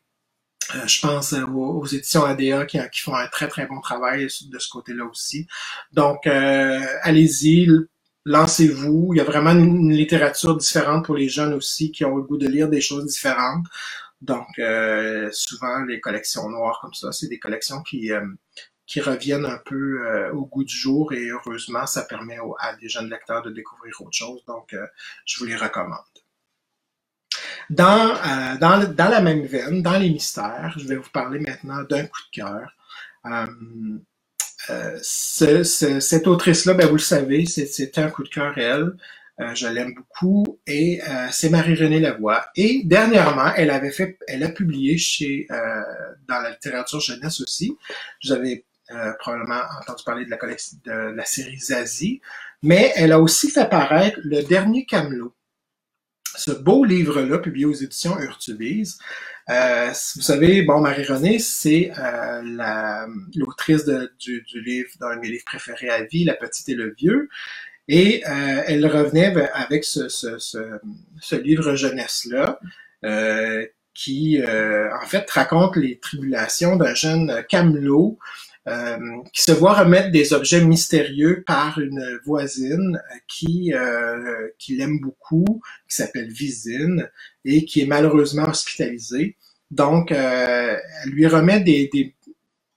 Euh, 0.74 0.86
je 0.86 1.00
pense 1.00 1.32
aux, 1.32 1.86
éditions 1.86 2.24
ADA 2.24 2.66
qui, 2.66 2.78
font 3.00 3.14
un 3.14 3.28
très 3.28 3.48
très 3.48 3.66
bon 3.66 3.80
travail 3.80 4.24
de 4.24 4.58
ce 4.58 4.68
côté-là 4.68 5.04
aussi. 5.04 5.46
Donc, 5.92 6.26
euh, 6.26 6.80
allez-y, 7.02 7.68
lancez-vous. 8.24 9.10
Il 9.14 9.18
y 9.18 9.20
a 9.20 9.24
vraiment 9.24 9.52
une, 9.52 9.92
littérature 9.92 10.56
différente 10.56 11.06
pour 11.06 11.16
les 11.16 11.28
jeunes 11.28 11.54
aussi 11.54 11.92
qui 11.92 12.04
ont 12.04 12.16
le 12.16 12.22
goût 12.22 12.38
de 12.38 12.48
lire 12.48 12.68
des 12.68 12.80
choses 12.80 13.06
différentes. 13.06 13.64
Donc, 14.20 14.46
euh, 14.58 15.30
souvent, 15.32 15.84
les 15.84 16.00
collections 16.00 16.48
noires 16.50 16.78
comme 16.82 16.94
ça, 16.94 17.12
c'est 17.12 17.28
des 17.28 17.38
collections 17.38 17.82
qui, 17.82 18.10
qui 18.86 19.00
reviennent 19.00 19.46
un 19.46 19.60
peu 19.64 20.30
au 20.32 20.46
goût 20.46 20.64
du 20.64 20.74
jour 20.74 21.12
et 21.12 21.28
heureusement, 21.28 21.86
ça 21.86 22.02
permet 22.02 22.38
à 22.60 22.74
des 22.76 22.88
jeunes 22.88 23.10
lecteurs 23.10 23.42
de 23.42 23.50
découvrir 23.50 23.94
autre 24.00 24.12
chose. 24.12 24.44
Donc, 24.46 24.74
je 25.24 25.38
vous 25.38 25.46
les 25.46 25.56
recommande. 25.56 25.98
Dans, 27.70 28.14
euh, 28.14 28.56
dans, 28.58 28.92
dans, 28.92 29.08
la 29.08 29.20
même 29.20 29.44
veine, 29.44 29.82
dans 29.82 29.98
les 29.98 30.08
mystères, 30.08 30.74
je 30.78 30.86
vais 30.86 30.96
vous 30.96 31.10
parler 31.10 31.40
maintenant 31.40 31.82
d'un 31.82 32.06
coup 32.06 32.20
de 32.32 32.40
cœur. 32.40 32.74
Euh, 33.26 33.46
euh 34.70 34.98
ce, 35.02 35.62
cette 35.64 36.26
autrice-là, 36.26 36.74
ben 36.74 36.86
vous 36.86 36.94
le 36.94 37.00
savez, 37.00 37.44
c'est 37.46 37.98
un 37.98 38.10
coup 38.10 38.22
de 38.22 38.28
cœur 38.28 38.56
elle. 38.56 38.92
Euh, 39.40 39.54
je 39.54 39.68
l'aime 39.68 39.94
beaucoup 39.94 40.60
et 40.66 41.00
c'est 41.30 41.50
Marie-Renée 41.50 42.00
Lavoie. 42.00 42.46
Et 42.56 42.82
dernièrement, 42.84 43.52
elle 43.56 43.70
avait 43.70 43.92
fait, 43.92 44.18
elle 44.26 44.42
a 44.42 44.48
publié 44.48 44.98
chez 44.98 45.46
dans 46.28 46.40
la 46.40 46.50
littérature 46.50 47.00
jeunesse 47.00 47.40
aussi. 47.40 47.76
Vous 48.24 48.32
avez 48.32 48.64
probablement 49.20 49.60
entendu 49.80 50.02
parler 50.04 50.24
de 50.24 50.30
la 50.30 50.38
de 50.38 51.14
la 51.14 51.24
série 51.24 51.58
Zazie, 51.58 52.20
mais 52.62 52.92
elle 52.96 53.12
a 53.12 53.20
aussi 53.20 53.50
fait 53.50 53.68
paraître 53.68 54.18
le 54.24 54.42
dernier 54.42 54.86
Camelot 54.86 55.34
ce 56.38 56.52
beau 56.52 56.84
livre-là, 56.84 57.38
publié 57.38 57.66
aux 57.66 57.74
éditions 57.74 58.18
Urtubise. 58.18 58.98
Euh, 59.50 59.88
vous 59.88 60.22
savez, 60.22 60.62
bon, 60.62 60.80
Marie-Renée, 60.80 61.38
c'est 61.38 61.90
euh, 61.98 62.42
l'autrice 63.34 63.84
du, 64.18 64.42
du, 64.42 64.60
livre, 64.62 64.90
d'un 65.00 65.16
de 65.16 65.20
mes 65.20 65.28
livres 65.28 65.44
préférés 65.44 65.90
à 65.90 66.02
vie, 66.04 66.24
La 66.24 66.34
Petite 66.34 66.68
et 66.68 66.74
le 66.74 66.94
Vieux. 66.96 67.28
Et 67.88 68.22
euh, 68.26 68.62
elle 68.66 68.86
revenait 68.86 69.34
avec 69.54 69.84
ce, 69.84 70.08
ce, 70.08 70.38
ce, 70.38 70.58
ce 71.20 71.36
livre 71.36 71.74
jeunesse-là, 71.74 72.60
euh, 73.04 73.66
qui, 73.94 74.40
euh, 74.40 74.88
en 75.02 75.06
fait, 75.06 75.28
raconte 75.30 75.76
les 75.76 75.98
tribulations 75.98 76.76
d'un 76.76 76.94
jeune 76.94 77.44
camelot 77.48 78.18
euh, 78.18 78.47
qui 79.32 79.42
se 79.42 79.52
voit 79.52 79.74
remettre 79.74 80.10
des 80.10 80.32
objets 80.34 80.64
mystérieux 80.64 81.42
par 81.46 81.78
une 81.78 82.18
voisine 82.24 83.00
qui, 83.26 83.72
euh, 83.72 84.48
qui 84.58 84.76
l'aime 84.76 85.00
beaucoup, 85.00 85.62
qui 85.88 85.96
s'appelle 85.96 86.30
Visine, 86.30 87.08
et 87.44 87.64
qui 87.64 87.80
est 87.80 87.86
malheureusement 87.86 88.48
hospitalisée. 88.48 89.36
Donc, 89.70 90.12
euh, 90.12 90.76
elle 91.04 91.10
lui 91.10 91.26
remet 91.26 91.60
des, 91.60 91.88
des, 91.92 92.14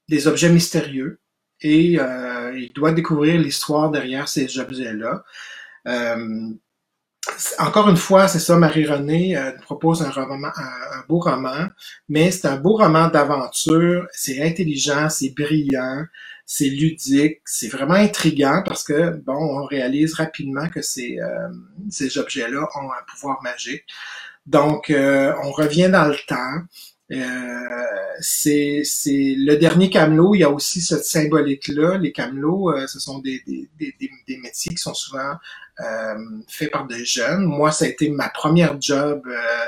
des 0.09 0.27
objets 0.27 0.49
mystérieux 0.49 1.19
et 1.61 1.99
euh, 1.99 2.57
il 2.57 2.71
doit 2.73 2.91
découvrir 2.91 3.39
l'histoire 3.39 3.91
derrière 3.91 4.27
ces 4.27 4.59
objets-là. 4.59 5.23
Euh, 5.87 6.49
encore 7.59 7.89
une 7.89 7.97
fois, 7.97 8.27
c'est 8.27 8.39
ça, 8.39 8.57
Marie-Renée 8.57 9.37
euh, 9.37 9.51
propose 9.61 10.01
un, 10.01 10.11
beau 11.07 11.19
roman, 11.19 11.67
mais 12.09 12.31
c'est 12.31 12.47
un 12.47 12.57
beau 12.57 12.77
roman 12.77 13.09
d'aventure, 13.09 14.07
c'est 14.11 14.41
intelligent, 14.41 15.09
c'est 15.09 15.29
brillant, 15.29 16.05
c'est 16.45 16.69
ludique, 16.69 17.41
c'est 17.45 17.67
vraiment 17.67 17.93
intriguant 17.93 18.63
parce 18.65 18.83
que, 18.83 19.11
bon, 19.17 19.35
on 19.35 19.65
réalise 19.65 20.15
rapidement 20.15 20.67
que 20.69 20.81
ces, 20.81 21.19
euh, 21.19 22.19
objets-là 22.19 22.67
ont 22.75 22.91
un 22.91 23.03
pouvoir 23.11 23.41
magique. 23.43 23.85
Donc, 24.47 24.89
euh, 24.89 25.33
on 25.43 25.51
revient 25.51 25.89
dans 25.89 26.05
le 26.05 26.17
temps. 26.27 26.65
C'est 28.19 28.83
le 29.13 29.55
dernier 29.55 29.89
camelot. 29.89 30.35
Il 30.35 30.39
y 30.39 30.43
a 30.43 30.49
aussi 30.49 30.81
cette 30.81 31.05
symbolique-là. 31.05 31.97
Les 31.97 32.11
camelots, 32.11 32.73
ce 32.87 32.99
sont 32.99 33.19
des, 33.19 33.41
des, 33.45 33.67
des, 33.79 33.93
des, 34.27 34.37
métiers 34.37 34.71
qui 34.71 34.81
sont 34.81 34.93
souvent 34.93 35.35
euh, 35.79 36.15
fait 36.47 36.67
par 36.67 36.85
des 36.85 37.05
jeunes. 37.05 37.43
Moi, 37.43 37.71
ça 37.71 37.85
a 37.85 37.87
été 37.87 38.09
ma 38.09 38.29
première 38.29 38.79
job 38.79 39.23
euh, 39.25 39.65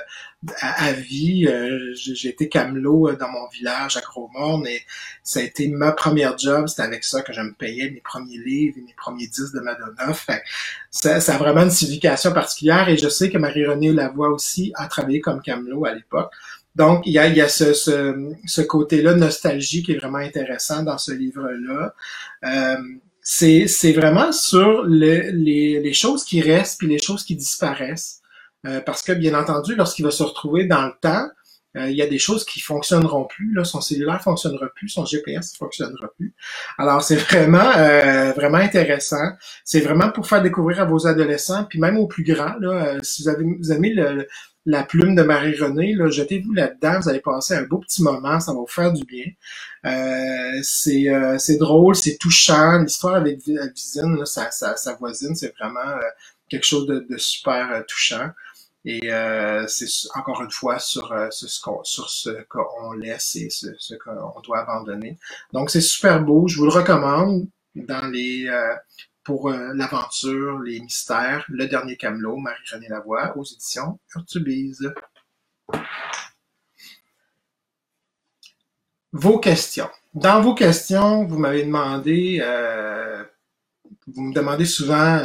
à, 0.60 0.92
vie. 0.92 1.48
Euh, 1.48 1.94
j'ai 1.96 2.30
été 2.30 2.50
camelot 2.50 3.14
dans 3.14 3.30
mon 3.30 3.48
village 3.48 3.98
à 3.98 4.02
Gros-Morne 4.02 4.68
et 4.68 4.82
ça 5.24 5.40
a 5.40 5.44
été 5.44 5.70
ma 5.70 5.92
première 5.92 6.38
job. 6.38 6.68
C'était 6.68 6.84
avec 6.84 7.04
ça 7.04 7.22
que 7.22 7.34
je 7.34 7.42
me 7.42 7.54
payais 7.54 7.90
mes 7.90 8.02
premiers 8.02 8.38
livres 8.38 8.78
et 8.78 8.82
mes 8.82 8.94
premiers 8.96 9.28
disques 9.28 9.56
de 9.56 9.62
Madonna. 9.62 10.14
Fait, 10.14 10.44
ça, 10.92 11.20
ça, 11.20 11.36
a 11.36 11.38
vraiment 11.38 11.64
une 11.64 11.72
signification 11.72 12.32
particulière 12.32 12.90
et 12.90 12.98
je 12.98 13.10
sais 13.10 13.32
que 13.32 13.38
Marie-Renée 13.38 13.94
Lavoie 13.94 14.30
aussi 14.30 14.72
a 14.76 14.88
travaillé 14.88 15.22
comme 15.22 15.42
camelot 15.42 15.86
à 15.86 15.94
l'époque. 15.94 16.32
Donc, 16.76 17.06
il 17.06 17.14
y 17.14 17.20
a, 17.20 17.28
il 17.28 17.36
y 17.36 17.42
a 17.42 17.50
ce, 17.50 17.74
ce, 17.74 18.32
ce 18.46 18.62
côté-là 18.62 19.14
nostalgie 19.16 19.84
qui 19.84 19.92
est 19.92 19.98
vraiment 19.98 20.18
intéressant 20.18 20.84
dans 20.84 20.98
ce 20.98 21.12
livre-là. 21.12 21.94
Euh, 22.46 22.78
c'est, 23.22 23.94
vraiment 23.94 24.32
sur 24.32 24.84
le, 24.84 25.32
les, 25.32 25.80
les 25.80 25.94
choses 25.94 26.24
qui 26.24 26.42
restent 26.42 26.80
puis 26.80 26.88
les 26.88 27.00
choses 27.00 27.24
qui 27.24 27.36
disparaissent. 27.36 28.22
Euh, 28.66 28.82
parce 28.82 29.02
que, 29.02 29.12
bien 29.12 29.34
entendu, 29.34 29.76
lorsqu'il 29.76 30.06
va 30.06 30.12
se 30.12 30.24
retrouver 30.24 30.66
dans 30.66 30.86
le 30.86 30.94
temps, 31.02 31.28
euh, 31.76 31.90
il 31.90 31.98
y 31.98 32.02
a 32.02 32.08
des 32.08 32.20
choses 32.20 32.46
qui 32.46 32.60
fonctionneront 32.60 33.26
plus. 33.26 33.54
Là, 33.54 33.64
son 33.64 33.82
cellulaire 33.82 34.22
fonctionnera 34.22 34.68
plus, 34.76 34.90
son 34.90 35.06
GPS 35.06 35.56
fonctionnera 35.58 36.08
plus. 36.18 36.34
Alors, 36.78 37.02
c'est 37.02 37.16
vraiment, 37.16 37.72
euh, 37.78 38.32
vraiment 38.34 38.60
intéressant. 38.60 39.32
C'est 39.66 39.82
vraiment 39.82 40.12
pour 40.12 40.28
faire 40.28 40.42
découvrir 40.42 40.82
à 40.82 40.86
vos 40.86 41.08
adolescents, 41.08 41.66
puis 41.66 41.80
même 41.80 41.98
aux 41.98 42.08
plus 42.08 42.24
grands. 42.24 42.56
Là, 42.60 42.98
si 43.02 43.24
vous 43.24 43.30
avez 43.30 43.44
vous 43.44 43.82
le, 43.82 44.28
la 44.66 44.84
plume 44.84 45.16
de 45.16 45.24
Marie-Renée, 45.24 45.94
là, 45.94 46.10
jetez-vous 46.10 46.54
là-dedans, 46.54 47.00
vous 47.02 47.10
allez 47.10 47.20
passer 47.20 47.56
un 47.56 47.64
beau 47.64 47.80
petit 47.80 48.02
moment, 48.02 48.40
ça 48.40 48.54
va 48.54 48.60
vous 48.60 48.68
faire 48.68 48.94
du 48.94 49.04
bien. 49.04 49.26
Euh, 49.86 50.60
c'est, 50.62 51.10
euh, 51.10 51.38
drôle, 51.60 51.96
c'est 51.96 52.18
touchant, 52.18 52.80
l'histoire 52.80 53.16
avec 53.16 53.40
Visine, 53.40 54.26
sa, 54.26 54.52
sa, 54.52 54.94
voisine, 54.96 55.36
c'est 55.36 55.54
vraiment 55.60 55.80
euh, 55.80 56.02
quelque 56.50 56.66
chose 56.66 56.88
de, 56.88 57.06
de 57.10 57.18
super 57.18 57.84
touchant. 57.88 58.30
Et 58.86 59.10
c'est 59.68 59.86
encore 60.14 60.42
une 60.42 60.52
fois 60.52 60.78
sur, 60.78 61.16
sur 61.32 61.50
ce 61.50 61.62
qu'on 61.62 61.82
sur 61.86 62.10
ce 62.10 62.30
qu'on 62.50 62.92
laisse 62.92 63.38
et 63.38 63.50
ce, 63.50 63.68
ce 63.78 63.94
qu'on 63.94 64.42
doit 64.42 64.60
abandonner. 64.60 65.18
Donc 65.54 65.70
c'est 65.70 65.80
super 65.80 66.22
beau, 66.22 66.50
je 66.50 66.58
vous 66.58 66.66
le 66.66 66.72
recommande 66.72 67.48
dans 67.76 68.06
les 68.08 68.50
pour 69.24 69.50
euh, 69.50 69.74
l'aventure, 69.74 70.60
les 70.60 70.80
mystères, 70.80 71.46
Le 71.48 71.68
Dernier 71.68 71.98
Camelot, 71.98 72.38
Marie-Jeanne 72.38 72.86
Lavoie, 72.90 73.36
aux 73.38 73.44
éditions 73.44 74.00
Urtubise. 74.16 74.94
Vos 79.12 79.40
questions. 79.40 79.90
Dans 80.14 80.42
vos 80.42 80.56
questions, 80.56 81.26
vous 81.26 81.38
m'avez 81.38 81.64
demandé, 81.64 82.40
euh, 82.42 83.24
vous 84.08 84.24
me 84.24 84.34
demandez 84.34 84.66
souvent 84.66 85.24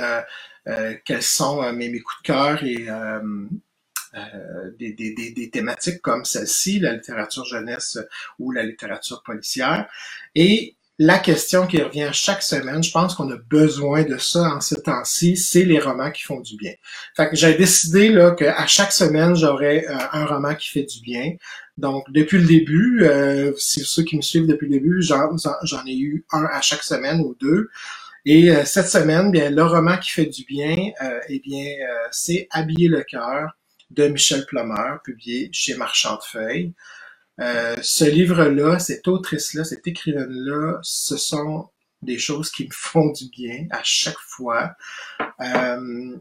euh, 0.69 0.95
quels 1.05 1.23
sont 1.23 1.73
mes, 1.73 2.01
coups 2.01 2.23
de 2.23 2.27
cœur 2.27 2.63
et 2.63 2.87
des, 4.79 4.93
des, 4.93 5.33
des, 5.33 5.51
thématiques 5.51 6.03
comme 6.03 6.25
celle-ci, 6.25 6.81
la 6.81 6.93
littérature 6.93 7.45
jeunesse 7.45 7.99
ou 8.39 8.53
la 8.53 8.63
littérature 8.63 9.23
policière. 9.23 9.89
Et 10.35 10.78
la 11.01 11.19
question 11.21 11.69
qui 11.69 11.81
revient 11.81 12.11
chaque 12.13 12.43
semaine, 12.43 12.83
je 12.83 12.91
pense 12.91 13.15
qu'on 13.15 13.31
a 13.31 13.37
besoin 13.37 14.03
de 14.03 14.19
ça 14.19 14.41
en 14.41 14.61
ce 14.61 14.75
temps-ci, 14.75 15.37
c'est 15.37 15.65
les 15.65 15.79
romans 15.79 16.11
qui 16.11 16.23
font 16.23 16.41
du 16.41 16.57
bien. 16.57 16.73
Fait 17.17 17.31
que 17.31 17.37
j'ai 17.37 17.55
décidé 17.55 18.09
là 18.09 18.33
qu'à 18.33 18.67
chaque 18.67 18.91
semaine, 18.91 19.37
j'aurais 19.37 19.87
euh, 19.87 19.97
un 20.13 20.27
roman 20.27 20.57
qui 20.57 20.69
fait 20.69 20.83
du 20.83 21.01
bien. 21.01 21.37
Donc, 21.77 22.05
depuis 22.11 22.39
le 22.39 22.47
début, 22.47 23.05
euh, 23.05 23.53
si 23.57 23.81
ceux 23.85 24.03
qui 24.03 24.17
me 24.17 24.23
suivent 24.23 24.49
depuis 24.49 24.67
le 24.67 24.73
début, 24.73 25.01
j'en 25.01 25.87
ai 25.87 25.97
eu 25.97 26.25
un 26.33 26.45
à 26.47 26.61
chaque 26.63 26.83
semaine 26.83 27.21
ou 27.21 27.37
deux. 27.41 27.69
Et 28.25 28.51
euh, 28.51 28.65
cette 28.65 28.89
semaine, 28.89 29.31
bien, 29.31 29.51
le 29.51 29.63
roman 29.63 29.99
qui 29.99 30.11
fait 30.11 30.27
du 30.27 30.45
bien, 30.45 30.91
eh 31.29 31.39
bien, 31.39 31.77
c'est 32.11 32.49
Habiller 32.51 32.89
le 32.89 33.05
cœur 33.05 33.57
de 33.91 34.09
Michel 34.09 34.45
Plummer, 34.47 34.99
publié 35.05 35.49
chez 35.53 35.77
Marchand 35.77 36.17
de 36.17 36.23
Feuilles. 36.29 36.75
Euh, 37.41 37.77
ce 37.83 38.05
livre-là, 38.05 38.79
cette 38.79 39.07
autrice-là, 39.07 39.65
cette 39.65 39.87
écrivaine-là, 39.87 40.79
ce 40.83 41.17
sont 41.17 41.69
des 42.03 42.19
choses 42.19 42.51
qui 42.51 42.65
me 42.65 42.71
font 42.73 43.11
du 43.11 43.29
bien 43.29 43.67
à 43.71 43.81
chaque 43.83 44.19
fois. 44.19 44.75
Euh, 45.41 46.17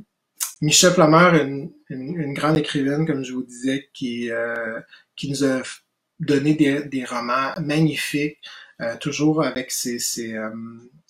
Michel 0.62 0.93
Plummer, 0.93 1.43
une, 1.43 1.71
une, 1.89 2.34
grande 2.34 2.58
écrivaine, 2.58 3.06
comme 3.06 3.23
je 3.23 3.34
vous 3.34 3.43
disais, 3.43 3.89
qui, 3.93 4.32
euh, 4.32 4.80
qui 5.15 5.30
nous 5.30 5.43
a 5.43 5.62
donné 6.19 6.56
des, 6.56 6.84
des 6.84 7.06
romans 7.06 7.53
magnifiques, 7.62 8.39
toujours 8.99 9.43
avec 9.43 9.71
ses, 9.71 9.97
ses, 9.97 10.36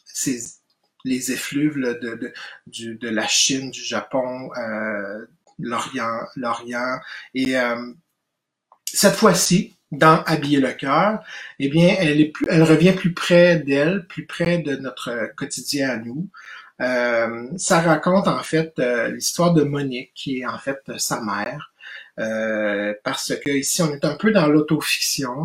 ses 0.05 0.57
les 1.03 1.31
effluves 1.31 1.75
de, 1.75 2.15
de, 2.15 2.33
du, 2.65 2.95
de 2.95 3.09
la 3.09 3.27
Chine, 3.27 3.71
du 3.71 3.81
Japon, 3.81 4.49
euh, 4.57 5.25
l'Orient, 5.59 6.19
l'Orient. 6.35 6.99
Et 7.33 7.55
cette 8.85 9.15
fois-ci, 9.15 9.76
dans 9.91 10.21
Habiller 10.23 10.60
le 10.60 10.73
cœur, 10.73 11.19
eh 11.60 11.69
bien, 11.69 11.95
elle, 12.00 12.19
est 12.19 12.30
plus, 12.30 12.45
elle 12.50 12.63
revient 12.63 12.93
plus 12.93 13.13
près 13.13 13.58
d'elle, 13.60 14.06
plus 14.08 14.26
près 14.26 14.60
de 14.60 14.76
notre 14.76 15.32
quotidien 15.36 15.89
à 15.89 15.97
nous. 15.97 16.30
Euh, 16.82 17.47
ça 17.58 17.82
raconte 17.82 18.28
en 18.28 18.43
fait 18.43 18.73
euh, 18.80 19.10
l'histoire 19.10 19.54
de 19.54 19.63
Monique, 19.63 20.12
qui 20.13 20.39
est 20.39 20.45
en 20.45 20.60
fait 20.60 20.80
sa 20.97 21.21
mère, 21.21 21.71
euh, 22.19 22.93
parce 23.04 23.34
que 23.36 23.50
ici 23.50 23.82
on 23.82 23.91
est 23.91 24.06
un 24.06 24.15
peu 24.15 24.32
dans 24.32 24.47
l'autofiction. 24.47 25.43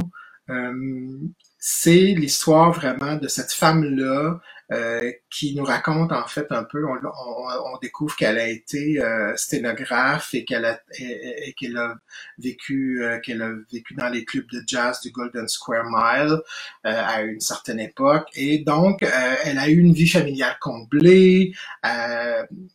c'est 1.59 2.15
l'histoire 2.15 2.73
vraiment 2.73 3.17
de 3.17 3.29
cette 3.29 3.53
femme-là 3.53 4.41
euh, 4.73 5.13
qui 5.29 5.55
nous 5.55 5.65
raconte 5.65 6.13
en 6.13 6.27
fait 6.27 6.47
un 6.51 6.65
peu, 6.65 6.83
on, 6.87 7.79
découvre 7.83 8.15
qu'elle 8.17 8.39
a 8.39 8.49
été 8.49 9.03
euh, 9.03 9.37
sténographe 9.37 10.33
et 10.35 10.45
qu'elle 10.45 10.65
a, 10.65 10.81
et, 10.99 11.53
qu'elle 11.59 11.77
a 11.77 11.97
vécu 12.39 13.03
euh, 13.03 13.19
qu'elle 13.19 13.43
a 13.43 13.51
vécu 13.71 13.95
dans 13.95 14.09
les 14.09 14.25
clubs 14.25 14.49
de 14.51 14.63
jazz 14.67 15.01
du 15.01 15.11
Golden 15.11 15.49
Square 15.49 15.85
Mile 15.91 16.39
à 16.85 17.23
une 17.23 17.41
certaine 17.41 17.81
époque 17.81 18.29
et 18.35 18.61
donc 18.61 19.03
elle 19.45 19.59
a 19.59 19.69
eu 19.69 19.79
une 19.79 19.93
vie 19.93 20.09
familiale 20.09 20.57
comblée. 20.61 21.53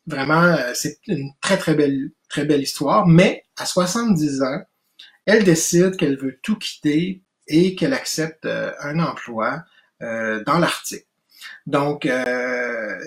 vraiment, 0.05 0.55
c'est 0.73 0.99
une 1.07 1.31
très 1.41 1.57
très 1.57 1.73
belle 1.73 2.11
très 2.29 2.45
belle 2.45 2.61
histoire. 2.61 3.07
Mais 3.07 3.45
à 3.55 3.65
70 3.65 4.41
ans, 4.41 4.61
elle 5.25 5.43
décide 5.43 5.95
qu'elle 5.95 6.17
veut 6.17 6.37
tout 6.43 6.57
quitter 6.57 7.23
et 7.47 7.75
qu'elle 7.75 7.93
accepte 7.93 8.45
un 8.45 8.99
emploi 8.99 9.63
dans 10.01 10.59
l'Arctique. 10.59 11.07
Donc, 11.67 12.05
euh, 12.05 12.97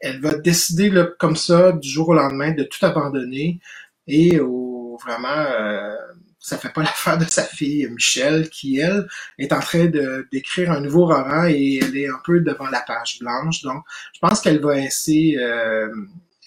elle 0.00 0.20
va 0.20 0.34
décider 0.34 0.92
comme 1.18 1.36
ça, 1.36 1.72
du 1.72 1.88
jour 1.88 2.10
au 2.10 2.14
lendemain, 2.14 2.52
de 2.52 2.64
tout 2.64 2.84
abandonner 2.84 3.60
et 4.06 4.38
au, 4.40 4.98
vraiment, 5.02 5.28
euh, 5.28 5.96
ça 6.38 6.58
fait 6.58 6.72
pas 6.72 6.82
l'affaire 6.82 7.18
de 7.18 7.24
sa 7.24 7.44
fille 7.44 7.88
Michelle, 7.88 8.50
qui 8.50 8.78
elle 8.78 9.06
est 9.38 9.52
en 9.52 9.60
train 9.60 9.86
d'écrire 10.30 10.70
un 10.70 10.80
nouveau 10.80 11.06
roman 11.06 11.46
et 11.46 11.80
elle 11.82 11.96
est 11.96 12.08
un 12.08 12.20
peu 12.24 12.40
devant 12.40 12.68
la 12.68 12.80
page 12.80 13.18
blanche. 13.20 13.62
Donc, 13.62 13.84
je 14.12 14.20
pense 14.20 14.40
qu'elle 14.42 14.60
va 14.60 14.78
essayer, 14.78 15.38
euh, 15.38 15.88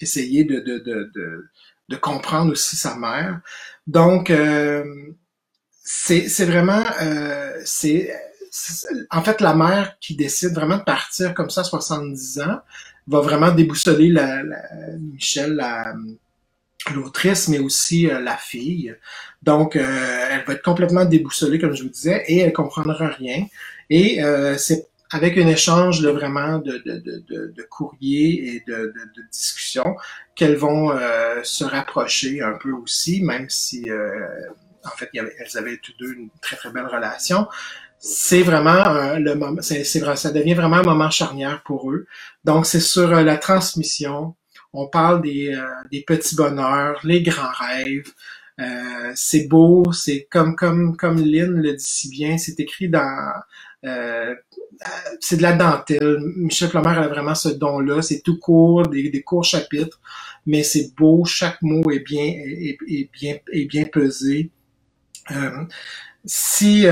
essayer 0.00 0.44
de, 0.44 0.60
de, 0.60 0.78
de, 0.78 1.48
de, 1.88 1.96
comprendre 1.96 2.52
aussi 2.52 2.76
sa 2.76 2.94
mère. 2.96 3.40
Donc, 3.86 4.30
euh, 4.30 4.84
c'est 5.82 6.44
vraiment, 6.44 6.84
c'est 7.64 8.12
en 9.10 9.22
fait, 9.22 9.40
la 9.40 9.54
mère 9.54 9.98
qui 10.00 10.16
décide 10.16 10.54
vraiment 10.54 10.78
de 10.78 10.84
partir 10.84 11.34
comme 11.34 11.50
ça 11.50 11.62
à 11.62 11.64
70 11.64 12.40
ans 12.40 12.60
va 13.06 13.20
vraiment 13.20 13.50
déboussoler 13.52 14.08
la, 14.08 14.42
Michel, 14.98 15.60
l'autrice, 16.94 17.48
mais 17.48 17.58
aussi 17.58 18.08
euh, 18.08 18.20
la 18.20 18.36
fille. 18.36 18.94
Donc, 19.42 19.76
euh, 19.76 20.26
elle 20.30 20.44
va 20.44 20.54
être 20.54 20.62
complètement 20.62 21.04
déboussolée, 21.04 21.58
comme 21.58 21.74
je 21.74 21.82
vous 21.82 21.88
disais, 21.88 22.24
et 22.26 22.38
elle 22.38 22.52
comprendra 22.52 23.08
rien. 23.08 23.46
Et 23.90 24.22
euh, 24.22 24.56
c'est 24.56 24.88
avec 25.10 25.38
un 25.38 25.46
échange 25.46 26.00
de 26.00 26.08
vraiment 26.08 26.58
de, 26.58 26.78
de, 26.78 26.98
de, 26.98 27.52
de 27.56 27.62
courrier 27.70 28.56
et 28.56 28.64
de, 28.66 28.92
de, 28.92 29.22
discussions 29.30 29.94
qu'elles 30.34 30.56
vont 30.56 30.90
se 31.44 31.62
rapprocher 31.62 32.42
un 32.42 32.54
peu 32.60 32.72
aussi, 32.72 33.22
même 33.22 33.48
si 33.48 33.88
en 34.84 34.96
fait 34.96 35.08
elles 35.14 35.58
avaient 35.58 35.76
toutes 35.76 35.96
deux 36.00 36.12
une 36.12 36.28
très 36.42 36.56
très 36.56 36.70
belle 36.70 36.86
relation 36.86 37.46
c'est 37.98 38.42
vraiment 38.42 38.86
euh, 38.86 39.18
le 39.18 39.34
moment, 39.34 39.60
c'est, 39.62 39.84
ça 39.84 40.30
devient 40.32 40.54
vraiment 40.54 40.76
un 40.76 40.82
moment 40.82 41.10
charnière 41.10 41.62
pour 41.64 41.90
eux. 41.90 42.06
Donc 42.44 42.66
c'est 42.66 42.80
sur 42.80 43.12
euh, 43.12 43.22
la 43.22 43.36
transmission. 43.38 44.34
On 44.72 44.88
parle 44.88 45.22
des, 45.22 45.54
euh, 45.54 45.66
des 45.90 46.02
petits 46.02 46.36
bonheurs, 46.36 47.00
les 47.04 47.22
grands 47.22 47.50
rêves. 47.52 48.12
c'est 49.14 49.48
beau, 49.48 49.92
c'est 49.92 50.28
comme 50.30 50.56
comme 50.56 50.96
comme 50.96 51.18
Lynn 51.18 51.60
le 51.62 51.72
dit 51.74 51.84
si 51.84 52.08
bien, 52.10 52.38
c'est 52.38 52.58
écrit 52.60 52.88
dans 52.88 53.32
c'est 55.20 55.36
de 55.36 55.42
la 55.42 55.52
dentelle. 55.54 56.18
Michel 56.36 56.70
Plomer 56.70 56.88
a 56.98 57.08
vraiment 57.08 57.34
ce 57.34 57.48
don-là. 57.50 58.02
C'est 58.02 58.20
tout 58.22 58.38
court, 58.38 58.86
des, 58.88 59.10
des 59.10 59.22
courts 59.22 59.44
chapitres, 59.44 60.00
mais 60.46 60.62
c'est 60.62 60.94
beau. 60.96 61.24
Chaque 61.24 61.62
mot 61.62 61.82
est 61.90 62.00
bien 62.00 62.24
est, 62.24 62.78
est 62.88 63.10
bien 63.12 63.36
est 63.52 63.66
bien 63.66 63.84
pesé. 63.84 64.50
si 66.24 66.86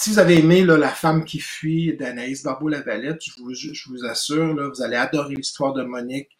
si 0.00 0.10
vous 0.10 0.20
avez 0.20 0.38
aimé 0.38 0.64
La 0.64 0.90
femme 0.90 1.24
qui 1.24 1.40
fuit 1.40 1.96
d'Anaïs 1.96 2.44
Barbeau-Lavalette, 2.44 3.20
je 3.20 3.32
vous, 3.36 3.52
je 3.52 3.88
vous 3.88 4.04
assure, 4.04 4.54
là, 4.54 4.68
vous 4.68 4.80
allez 4.80 4.94
adorer 4.94 5.34
l'histoire 5.34 5.72
de 5.72 5.82
Monique 5.82 6.30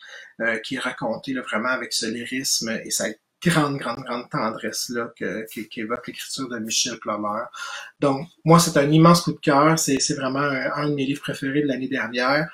euh, 0.40 0.58
qui 0.58 0.76
est 0.76 0.78
racontée 0.78 1.32
là, 1.32 1.42
vraiment 1.42 1.70
avec 1.70 1.92
ce 1.92 2.06
lyrisme 2.06 2.68
et 2.84 2.92
sa 2.92 3.06
grande, 3.42 3.76
grande, 3.78 4.04
grande 4.04 4.30
tendresse 4.30 4.90
là 4.90 5.12
que, 5.16 5.44
qui, 5.52 5.68
qui 5.68 5.80
évoque 5.80 6.06
l'écriture 6.06 6.48
de 6.48 6.58
Michel 6.60 6.98
Plomer. 7.00 7.42
Donc, 7.98 8.28
moi, 8.44 8.60
c'est 8.60 8.76
un 8.78 8.88
immense 8.92 9.22
coup 9.22 9.32
de 9.32 9.40
cœur. 9.40 9.76
C'est, 9.76 9.98
vraiment 10.14 10.38
un, 10.38 10.88
de 10.88 10.94
mes 10.94 11.04
livres 11.04 11.22
préférés 11.22 11.62
de 11.62 11.66
l'année 11.66 11.88
dernière. 11.88 12.48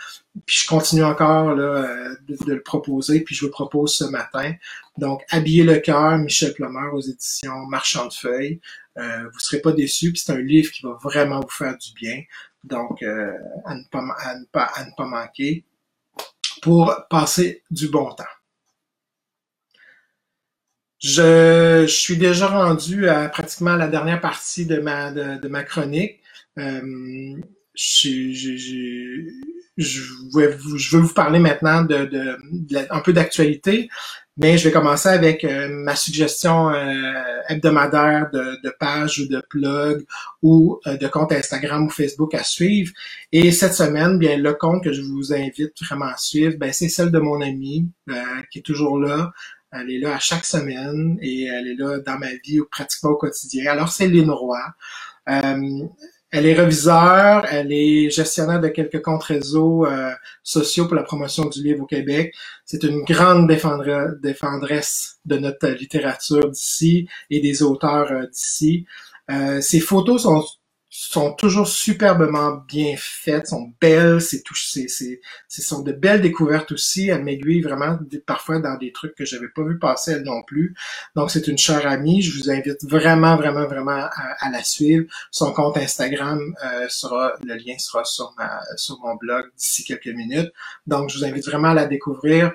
Puis 0.46 0.62
je 0.64 0.68
continue 0.68 1.04
encore 1.04 1.50
euh, 1.50 2.14
de, 2.26 2.36
le 2.46 2.62
proposer, 2.62 3.20
puis 3.20 3.34
je 3.34 3.44
le 3.44 3.50
propose 3.50 3.94
ce 3.94 4.04
matin. 4.04 4.54
Donc, 4.96 5.22
Habiller 5.30 5.64
le 5.64 5.80
cœur, 5.80 6.16
Michel 6.16 6.54
Plomer 6.54 6.88
aux 6.94 7.00
éditions 7.02 7.66
Marchand 7.68 8.06
de 8.06 8.12
Feuilles. 8.14 8.60
Euh, 8.98 9.28
vous 9.32 9.38
serez 9.40 9.60
pas 9.60 9.72
déçus, 9.72 10.12
puis 10.12 10.22
c'est 10.24 10.32
un 10.32 10.40
livre 10.40 10.70
qui 10.70 10.82
va 10.82 10.96
vraiment 11.02 11.40
vous 11.40 11.50
faire 11.50 11.76
du 11.76 11.92
bien. 11.94 12.22
Donc, 12.62 13.02
euh, 13.02 13.32
à, 13.64 13.74
ne 13.74 13.82
pas, 13.90 14.04
à, 14.18 14.38
ne 14.38 14.44
pas, 14.46 14.64
à 14.64 14.84
ne 14.84 14.90
pas 14.96 15.06
manquer 15.06 15.64
pour 16.62 16.94
passer 17.10 17.62
du 17.70 17.88
bon 17.88 18.10
temps. 18.14 18.24
Je, 21.00 21.84
je, 21.86 21.92
suis 21.92 22.16
déjà 22.16 22.46
rendu 22.46 23.08
à 23.08 23.28
pratiquement 23.28 23.76
la 23.76 23.88
dernière 23.88 24.20
partie 24.20 24.64
de 24.64 24.78
ma, 24.78 25.10
de, 25.10 25.48
ma 25.48 25.62
chronique. 25.62 26.20
Euh, 26.58 27.36
je, 27.74 28.32
je, 28.32 28.56
je, 29.76 30.00
je 30.76 30.96
veux 30.96 31.02
vous 31.02 31.12
parler 31.12 31.40
maintenant 31.40 31.82
de, 31.82 32.06
de, 32.06 32.38
de 32.52 32.86
un 32.88 33.00
peu 33.00 33.12
d'actualité. 33.12 33.90
Mais 34.36 34.58
je 34.58 34.64
vais 34.64 34.72
commencer 34.72 35.08
avec 35.08 35.44
euh, 35.44 35.68
ma 35.68 35.94
suggestion 35.94 36.70
euh, 36.70 37.12
hebdomadaire 37.48 38.30
de, 38.32 38.60
de 38.64 38.74
page 38.80 39.20
ou 39.20 39.28
de 39.28 39.40
blog 39.48 40.04
ou 40.42 40.80
euh, 40.88 40.96
de 40.96 41.06
compte 41.06 41.30
Instagram 41.30 41.86
ou 41.86 41.90
Facebook 41.90 42.34
à 42.34 42.42
suivre. 42.42 42.92
Et 43.30 43.52
cette 43.52 43.74
semaine, 43.74 44.18
bien 44.18 44.36
le 44.36 44.52
compte 44.54 44.82
que 44.82 44.92
je 44.92 45.02
vous 45.02 45.32
invite 45.32 45.80
vraiment 45.84 46.06
à 46.06 46.16
suivre, 46.16 46.56
ben, 46.58 46.72
c'est 46.72 46.88
celle 46.88 47.12
de 47.12 47.20
mon 47.20 47.40
amie 47.40 47.88
qui 48.50 48.58
est 48.58 48.62
toujours 48.62 48.98
là. 48.98 49.32
Elle 49.70 49.90
est 49.90 49.98
là 49.98 50.16
à 50.16 50.18
chaque 50.18 50.44
semaine 50.44 51.16
et 51.22 51.44
elle 51.44 51.68
est 51.68 51.76
là 51.76 51.98
dans 52.00 52.18
ma 52.18 52.32
vie 52.44 52.60
pratiquement 52.70 53.10
au 53.10 53.16
quotidien. 53.16 53.70
Alors 53.70 53.92
c'est 53.92 54.08
Lynn 54.08 54.30
Roy. 54.30 54.60
Elle 56.36 56.46
est 56.46 56.60
reviseur, 56.60 57.46
elle 57.48 57.72
est 57.72 58.10
gestionnaire 58.10 58.60
de 58.60 58.66
quelques 58.66 59.00
comptes 59.00 59.22
réseaux 59.22 59.86
euh, 59.86 60.10
sociaux 60.42 60.86
pour 60.86 60.96
la 60.96 61.04
promotion 61.04 61.44
du 61.44 61.62
livre 61.62 61.84
au 61.84 61.86
Québec. 61.86 62.34
C'est 62.64 62.82
une 62.82 63.04
grande 63.04 63.46
défendresse 63.46 65.20
de 65.24 65.38
notre 65.38 65.68
littérature 65.68 66.50
d'ici 66.50 67.08
et 67.30 67.38
des 67.38 67.62
auteurs 67.62 68.10
euh, 68.10 68.26
d'ici. 68.26 68.84
Euh, 69.30 69.60
ses 69.60 69.78
photos 69.78 70.24
sont 70.24 70.44
sont 70.96 71.32
toujours 71.32 71.66
superbement 71.66 72.52
bien 72.68 72.94
faites, 72.96 73.48
sont 73.48 73.72
belles, 73.80 74.20
c'est 74.20 74.42
tout, 74.42 74.54
c'est, 74.54 74.86
c'est, 74.86 75.20
ce 75.48 75.60
sont 75.60 75.82
de 75.82 75.90
belles 75.90 76.20
découvertes 76.20 76.70
aussi. 76.70 77.08
Elle 77.08 77.24
m'aiguille 77.24 77.62
vraiment 77.62 77.98
parfois 78.26 78.60
dans 78.60 78.76
des 78.76 78.92
trucs 78.92 79.16
que 79.16 79.24
j'avais 79.24 79.48
pas 79.48 79.64
vu 79.64 79.76
passer 79.80 80.12
elle 80.12 80.22
non 80.22 80.44
plus. 80.44 80.72
Donc 81.16 81.32
c'est 81.32 81.48
une 81.48 81.58
chère 81.58 81.84
amie. 81.88 82.22
Je 82.22 82.38
vous 82.38 82.48
invite 82.48 82.84
vraiment, 82.84 83.34
vraiment, 83.34 83.66
vraiment 83.66 84.08
à, 84.08 84.50
la 84.52 84.62
suivre. 84.62 85.06
Son 85.32 85.52
compte 85.52 85.76
Instagram 85.78 86.38
euh, 86.64 86.86
sera, 86.88 87.32
le 87.44 87.54
lien 87.54 87.76
sera 87.76 88.04
sur 88.04 88.32
ma, 88.38 88.60
sur 88.76 89.00
mon 89.00 89.16
blog 89.16 89.46
d'ici 89.56 89.82
quelques 89.82 90.06
minutes. 90.06 90.52
Donc 90.86 91.10
je 91.10 91.18
vous 91.18 91.24
invite 91.24 91.44
vraiment 91.44 91.70
à 91.70 91.74
la 91.74 91.86
découvrir 91.86 92.52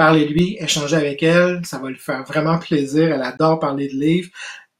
parlez-lui, 0.00 0.56
échangez 0.58 0.96
avec 0.96 1.22
elle, 1.22 1.60
ça 1.66 1.76
va 1.76 1.90
lui 1.90 1.98
faire 1.98 2.24
vraiment 2.24 2.58
plaisir. 2.58 3.12
Elle 3.12 3.20
adore 3.20 3.58
parler 3.58 3.86
de 3.86 3.92
livres. 3.92 4.30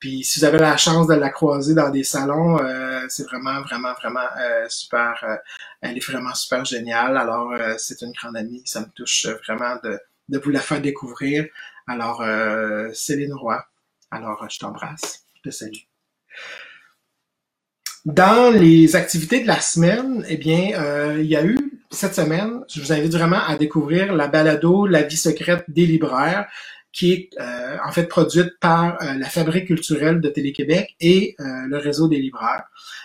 Puis 0.00 0.24
si 0.24 0.40
vous 0.40 0.46
avez 0.46 0.58
la 0.58 0.78
chance 0.78 1.06
de 1.06 1.14
la 1.14 1.28
croiser 1.28 1.74
dans 1.74 1.90
des 1.90 2.04
salons, 2.04 2.58
euh, 2.58 3.04
c'est 3.10 3.24
vraiment, 3.24 3.60
vraiment, 3.60 3.92
vraiment 3.92 4.26
euh, 4.40 4.66
super. 4.70 5.22
Euh, 5.22 5.36
elle 5.82 5.98
est 5.98 6.04
vraiment 6.04 6.34
super 6.34 6.64
géniale. 6.64 7.18
Alors, 7.18 7.52
c'est 7.76 8.00
une 8.00 8.12
grande 8.12 8.36
amie. 8.36 8.62
Ça 8.64 8.80
me 8.80 8.86
touche 8.96 9.26
vraiment 9.46 9.76
de, 9.84 10.00
de 10.30 10.38
vous 10.38 10.50
la 10.50 10.60
faire 10.60 10.80
découvrir. 10.80 11.46
Alors, 11.86 12.22
Céline 12.94 13.34
Roy. 13.34 13.62
Alors, 14.10 14.46
je 14.48 14.58
t'embrasse. 14.58 15.24
Je 15.36 15.50
te 15.50 15.54
salue. 15.54 15.84
Dans 18.04 18.50
les 18.50 18.96
activités 18.96 19.40
de 19.40 19.46
la 19.46 19.60
semaine, 19.60 20.24
eh 20.28 20.36
bien, 20.36 21.16
il 21.18 21.26
y 21.26 21.36
a 21.36 21.44
eu 21.44 21.58
cette 21.90 22.14
semaine, 22.14 22.60
je 22.68 22.80
vous 22.80 22.92
invite 22.92 23.12
vraiment 23.12 23.42
à 23.42 23.56
découvrir 23.56 24.14
la 24.14 24.28
balado 24.28 24.86
La 24.86 25.02
vie 25.02 25.16
secrète 25.16 25.64
des 25.68 25.86
libraires 25.86 26.46
qui 26.92 27.12
est 27.12 27.30
euh, 27.40 27.76
en 27.86 27.92
fait 27.92 28.06
produite 28.06 28.58
par 28.60 29.00
euh, 29.00 29.14
la 29.14 29.28
Fabrique 29.28 29.66
culturelle 29.66 30.20
de 30.20 30.28
Télé-Québec 30.28 30.96
et 31.00 31.36
euh, 31.40 31.44
le 31.68 31.78
réseau 31.78 32.08
des 32.08 32.18
libraires. 32.18 32.64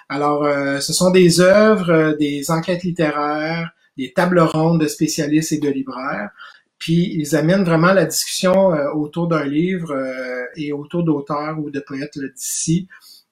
Alors, 0.09 0.45
ce 0.81 0.93
sont 0.93 1.09
des 1.09 1.41
œuvres, 1.41 2.15
des 2.19 2.51
enquêtes 2.51 2.83
littéraires, 2.83 3.71
des 3.97 4.13
tables 4.13 4.39
rondes 4.39 4.79
de 4.79 4.87
spécialistes 4.87 5.51
et 5.51 5.57
de 5.57 5.69
libraires. 5.69 6.29
Puis 6.77 7.15
ils 7.15 7.35
amènent 7.35 7.63
vraiment 7.63 7.91
la 7.91 8.05
discussion 8.05 8.69
autour 8.93 9.27
d'un 9.27 9.45
livre 9.45 9.95
et 10.55 10.71
autour 10.71 11.03
d'auteurs 11.03 11.57
ou 11.57 11.71
de 11.71 11.79
poètes 11.79 12.19
d'ici 12.35 12.87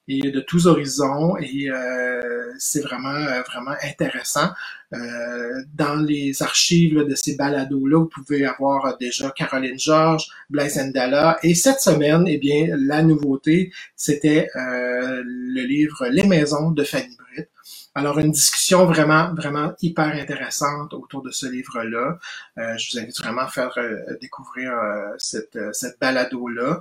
et 0.08 0.30
de 0.30 0.40
tous 0.40 0.66
horizons 0.66 1.36
et 1.38 1.70
euh, 1.70 2.52
c'est 2.58 2.80
vraiment 2.80 3.14
euh, 3.14 3.42
vraiment 3.42 3.74
intéressant. 3.82 4.50
Euh, 4.92 5.62
dans 5.74 5.96
les 5.96 6.42
archives 6.42 7.04
de 7.04 7.14
ces 7.14 7.36
balados-là, 7.36 7.98
vous 7.98 8.08
pouvez 8.08 8.44
avoir 8.44 8.96
déjà 8.98 9.30
Caroline 9.30 9.78
Georges, 9.78 10.28
Blaise 10.50 10.78
Ndala 10.78 11.38
et 11.42 11.54
cette 11.54 11.80
semaine, 11.80 12.24
eh 12.28 12.38
bien, 12.38 12.68
la 12.78 13.02
nouveauté, 13.02 13.72
c'était 13.96 14.48
le 14.54 15.62
livre 15.66 16.06
Les 16.10 16.22
Maisons 16.22 16.70
de 16.70 16.84
Fanny 16.84 17.16
Britt. 17.16 17.48
Alors, 17.96 18.18
une 18.18 18.30
discussion 18.30 18.86
vraiment, 18.86 19.34
vraiment 19.34 19.72
hyper 19.82 20.14
intéressante 20.14 20.94
autour 20.94 21.22
de 21.22 21.30
ce 21.30 21.46
livre-là. 21.46 22.18
je 22.56 22.92
vous 22.92 22.98
invite 23.00 23.18
vraiment 23.18 23.42
à 23.42 23.48
faire 23.48 23.76
découvrir 24.20 24.72
cette, 25.18 25.58
cette 25.72 25.98
balado-là 26.00 26.80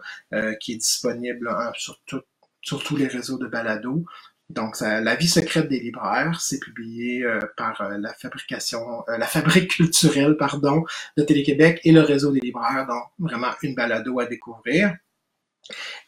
qui 0.60 0.74
est 0.74 0.78
disponible 0.78 1.48
hein, 1.50 1.72
sur 1.76 2.00
tout, 2.06 2.22
sur 2.64 2.84
tous 2.84 2.96
les 2.96 3.08
réseaux 3.08 3.38
de 3.38 3.48
balado. 3.48 4.06
Donc, 4.50 4.80
La 4.82 5.16
vie 5.16 5.28
secrète 5.28 5.70
des 5.70 5.80
libraires, 5.80 6.40
c'est 6.40 6.60
publié 6.60 7.24
euh, 7.24 7.40
par 7.58 7.82
euh, 7.82 7.98
la 7.98 8.14
fabrication, 8.14 9.04
euh, 9.10 9.18
la 9.18 9.26
fabrique 9.26 9.72
culturelle, 9.72 10.36
pardon, 10.38 10.84
de 11.18 11.24
Télé-Québec 11.24 11.80
et 11.84 11.92
le 11.92 12.02
réseau 12.02 12.32
des 12.32 12.40
libraires. 12.40 12.86
Donc, 12.88 13.04
vraiment 13.20 13.48
une 13.62 13.74
balado 13.74 14.20
à 14.20 14.26
découvrir. 14.26 14.96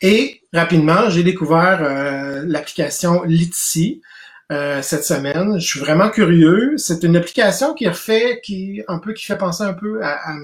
Et 0.02 0.41
rapidement, 0.54 1.10
j'ai 1.10 1.24
découvert 1.24 1.82
l'application 2.46 3.24
Litsi 3.24 4.02
cette 4.50 5.06
semaine. 5.06 5.58
Je 5.58 5.65
suis 5.65 5.80
vraiment 5.80 6.10
curieux. 6.10 6.74
C'est 6.76 7.04
une 7.04 7.15
application 7.15 7.74
qui 7.74 7.88
refait, 7.88 8.41
qui 8.44 8.84
un 8.89 9.00
peu, 9.00 9.13
qui 9.13 9.26
fait 9.26 9.38
penser 9.38 9.63
un 9.63 9.74
peu 9.74 10.02
à 10.04 10.36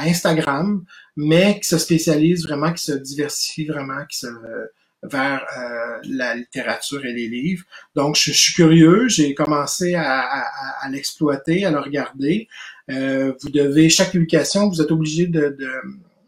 Instagram, 0.00 0.82
mais 1.20 1.58
qui 1.58 1.68
se 1.68 1.78
spécialise 1.78 2.44
vraiment, 2.44 2.72
qui 2.72 2.84
se 2.84 2.92
diversifie 2.92 3.66
vraiment, 3.66 4.06
qui 4.08 4.18
se 4.18 4.28
vers 5.02 5.44
euh, 5.56 5.98
la 6.04 6.34
littérature 6.34 7.04
et 7.04 7.12
les 7.12 7.28
livres. 7.28 7.64
Donc, 7.96 8.16
je, 8.16 8.30
suis 8.30 8.52
curieux, 8.52 9.08
j'ai 9.08 9.34
commencé 9.34 9.94
à, 9.94 10.44
l'exploiter, 10.90 11.64
à 11.64 11.70
le 11.70 11.80
regarder. 11.80 12.48
Euh, 12.90 13.32
vous 13.40 13.50
devez, 13.50 13.90
chaque 13.90 14.12
publication, 14.12 14.68
vous 14.68 14.80
êtes 14.80 14.90
obligé 14.90 15.26
de, 15.26 15.56
de, 15.58 15.70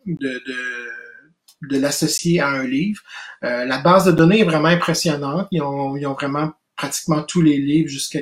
de, 0.07 0.43
de, 1.69 1.79
l'associer 1.79 2.41
à 2.41 2.49
un 2.49 2.65
livre. 2.65 3.03
Euh, 3.45 3.65
la 3.65 3.79
base 3.79 4.07
de 4.07 4.13
données 4.13 4.41
est 4.41 4.45
vraiment 4.45 4.69
impressionnante. 4.69 5.47
Ils 5.53 5.63
ont, 5.63 5.97
ils 5.97 6.07
ont 6.07 6.15
vraiment 6.15 6.53
pratiquement 6.77 7.23
tous 7.23 7.43
les 7.43 7.59
livres 7.59 7.89
jusqu'à 7.89 8.21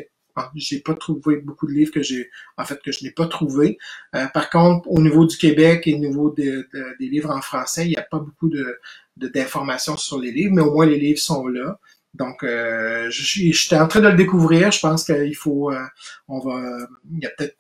j'ai 0.55 0.81
pas 0.81 0.95
trouvé 0.95 1.37
beaucoup 1.37 1.67
de 1.67 1.73
livres 1.73 1.93
que 1.93 2.03
j'ai, 2.03 2.31
en 2.57 2.65
fait, 2.65 2.81
que 2.83 2.93
je 2.93 3.05
n'ai 3.05 3.11
pas 3.11 3.27
trouvé. 3.27 3.79
Euh, 4.15 4.27
par 4.29 4.51
contre, 4.51 4.89
au 4.91 5.01
niveau 5.01 5.27
du 5.27 5.37
Québec 5.37 5.87
et 5.87 5.95
au 5.95 5.99
niveau 5.99 6.31
des 6.31 6.65
livres 7.01 7.31
en 7.31 7.41
français, 7.43 7.87
il 7.87 7.91
n'y 7.91 7.97
a 7.97 8.03
pas 8.03 8.19
beaucoup 8.19 8.49
de, 8.49 8.79
d'informations 9.17 9.97
sur 9.97 10.19
les 10.21 10.33
livres, 10.33 10.55
mais 10.55 10.63
au 10.63 10.73
moins 10.73 10.87
les 10.87 10.99
livres 10.99 11.21
sont 11.21 11.47
là. 11.49 11.79
Donc, 12.15 12.43
euh, 12.43 13.09
j'étais 13.11 13.77
en 13.79 13.87
train 13.87 14.01
de 14.01 14.09
le 14.09 14.17
découvrir. 14.17 14.73
Je 14.73 14.81
pense 14.81 15.05
qu'il 15.05 15.37
faut, 15.37 15.71
euh, 15.71 15.85
on 16.27 16.41
va, 16.41 16.87
il 17.13 17.23
y 17.23 17.27
a 17.27 17.31
peut-être 17.31 17.57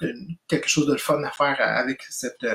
quelque 0.49 0.69
chose 0.69 0.87
de 0.87 0.97
fun 0.97 1.23
à 1.23 1.31
faire 1.31 1.57
avec 1.61 2.03
cette 2.09 2.47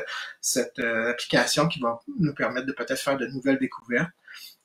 cette 0.42 0.80
euh, 0.80 1.12
application 1.12 1.68
qui 1.68 1.80
va 1.80 2.00
nous 2.20 2.34
permettre 2.34 2.68
de 2.68 2.74
peut-être 2.74 3.00
faire 3.00 3.18
de 3.18 3.28
nouvelles 3.28 3.60
découvertes. 3.60 4.12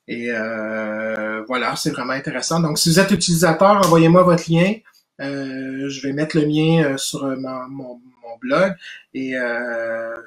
Et 0.09 0.31
euh, 0.33 1.45
voilà, 1.47 1.77
c'est 1.77 1.91
vraiment 1.91 2.15
intéressant. 2.15 2.61
Donc, 2.61 2.79
si 2.79 2.89
vous 2.89 2.99
êtes 2.99 3.11
utilisateur, 3.11 3.77
envoyez-moi 3.87 4.23
votre 4.23 4.51
lien. 4.51 4.73
Euh, 5.21 5.89
je 5.89 6.07
vais 6.07 6.13
mettre 6.13 6.37
le 6.39 6.47
mien 6.47 6.85
euh, 6.85 6.97
sur 6.97 7.25
euh, 7.25 7.37
mon, 7.37 7.67
mon, 7.69 8.01
blog 8.41 8.73
et 9.15 9.35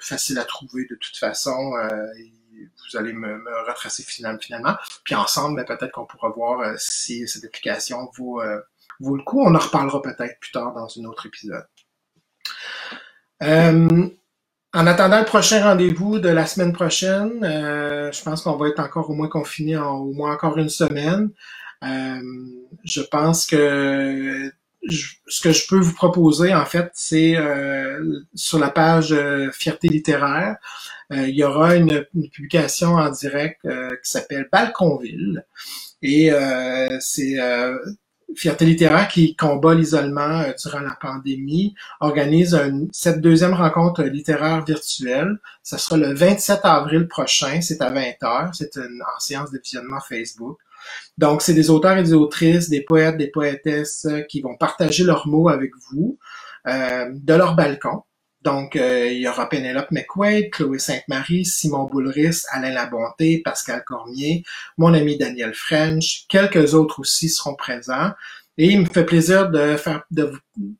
facile 0.01 0.38
à 0.38 0.43
trouver 0.43 0.86
de 0.89 0.95
toute 0.95 1.15
façon. 1.15 1.71
vous 1.71 2.97
allez 2.97 3.13
me, 3.13 3.38
me, 3.38 3.69
retracer 3.69 4.04
finalement. 4.04 4.75
Puis 5.06 5.15
ensemble, 5.15 5.56
ben, 5.56 5.63
peut-être 5.63 5.93
qu'on 5.93 6.06
pourra 6.06 6.27
voir 6.27 6.77
si 6.77 7.25
cette 7.25 7.45
application 7.45 8.12
vaut, 8.17 8.41
vaut 8.99 9.15
le 9.15 9.23
coup. 9.23 9.41
On 9.41 9.56
en 9.56 9.60
reparlera 9.60 10.01
peut-être 10.01 10.38
plus 10.41 10.51
tard 10.51 10.73
dans 10.73 10.89
un 10.99 11.06
autre 11.06 11.25
épisode. 11.25 11.65
En 14.73 14.88
attendant 14.88 15.19
le 15.19 15.25
prochain 15.25 15.63
rendez-vous 15.63 16.19
de 16.19 16.27
la 16.27 16.45
semaine 16.45 16.73
prochaine, 16.73 17.39
je 17.41 18.23
pense 18.23 18.41
qu'on 18.41 18.58
va 18.58 18.67
être 18.67 18.80
encore 18.82 19.10
au 19.10 19.13
moins 19.13 19.30
confiné 19.30 19.77
en 19.77 19.99
au 19.99 20.12
moins 20.12 20.34
encore 20.34 20.58
une 20.58 20.67
semaine. 20.67 21.30
je 21.82 23.01
pense 23.10 23.45
que 23.45 24.51
ce 24.89 25.41
que 25.41 25.52
je 25.52 25.67
peux 25.67 25.80
vous 25.80 25.94
proposer, 25.94 26.54
en 26.54 26.65
fait, 26.65 26.89
c'est 26.94 27.36
euh, 27.36 28.22
sur 28.34 28.60
la 28.60 28.70
page 28.70 29.13
euh, 29.13 29.52
Fierté 29.52 29.88
littéraire, 29.88 30.58
euh, 31.12 31.28
il 31.28 31.36
y 31.36 31.44
aura 31.44 31.76
une, 31.76 32.06
publication 32.32 32.96
en 32.96 33.10
direct 33.10 33.62
qui 33.63 34.10
s'appelle 34.10 34.48
Balconville. 34.52 35.46
Et 36.02 36.32
c'est 37.00 37.38
Fierté 38.36 38.65
littéraire 38.65 39.10
qui 39.10 39.36
combat 39.36 39.76
l'isolement 39.76 40.46
durant 40.63 40.80
la 40.80 40.98
pandémie, 41.00 41.76
organise 42.00 42.58
cette 42.94 43.20
deuxième 43.20 43.54
rencontre 43.54 44.04
littéraire 44.04 44.63
virtuelle. 44.63 45.38
Ça 45.63 45.78
sera 45.78 45.98
le 45.98 46.13
27 46.13 46.62
avril 46.63 47.08
prochain, 47.08 47.60
c'est 47.62 47.82
à 47.82 47.91
20h, 47.91 48.54
c'est 48.54 48.78
une, 48.78 49.02
en 49.02 49.20
séance 49.20 49.52
de 49.52 49.60
visionnement 49.60 50.00
Facebook. 50.00 50.58
Donc, 51.17 51.41
c'est 51.41 51.54
des 51.54 51.70
auteurs 51.70 51.98
et 51.98 52.04
des 52.04 52.13
autrices, 52.13 52.70
des 52.70 52.82
poètes, 52.82 53.17
des 53.17 53.28
poétesses 53.28 54.06
euh, 54.06 54.22
qui 54.22 54.41
vont 54.41 54.56
partager 54.58 55.04
leurs 55.04 55.28
mots 55.28 55.50
avec 55.50 55.72
vous 55.91 56.17
euh, 56.67 57.10
de 57.13 57.34
leur 57.34 57.56
balcon. 57.56 58.04
Donc, 58.41 58.76
euh, 58.76 59.08
il 59.08 59.20
y 59.20 59.28
aura 59.28 59.48
Pénélope 59.50 59.91
McQuaid, 59.91 60.50
Chloé 60.52 60.80
Sainte-Marie, 60.80 61.46
Simon 61.46 61.86
Boulris, 61.86 62.44
Alain 62.50 62.72
Labonté, 62.72 63.41
Pascal 63.44 63.84
Cormier, 63.86 64.44
mon 64.78 64.94
ami 64.94 65.17
Daniel 65.17 65.54
French, 65.54 66.26
quelques 66.28 66.74
autres 66.74 67.00
aussi 67.00 67.30
seront 67.30 67.56
présents. 67.56 68.12
Et 68.58 68.70
il 68.70 68.82
me 68.82 68.86
fait 68.86 69.06
plaisir 69.06 69.50
de 69.50 69.76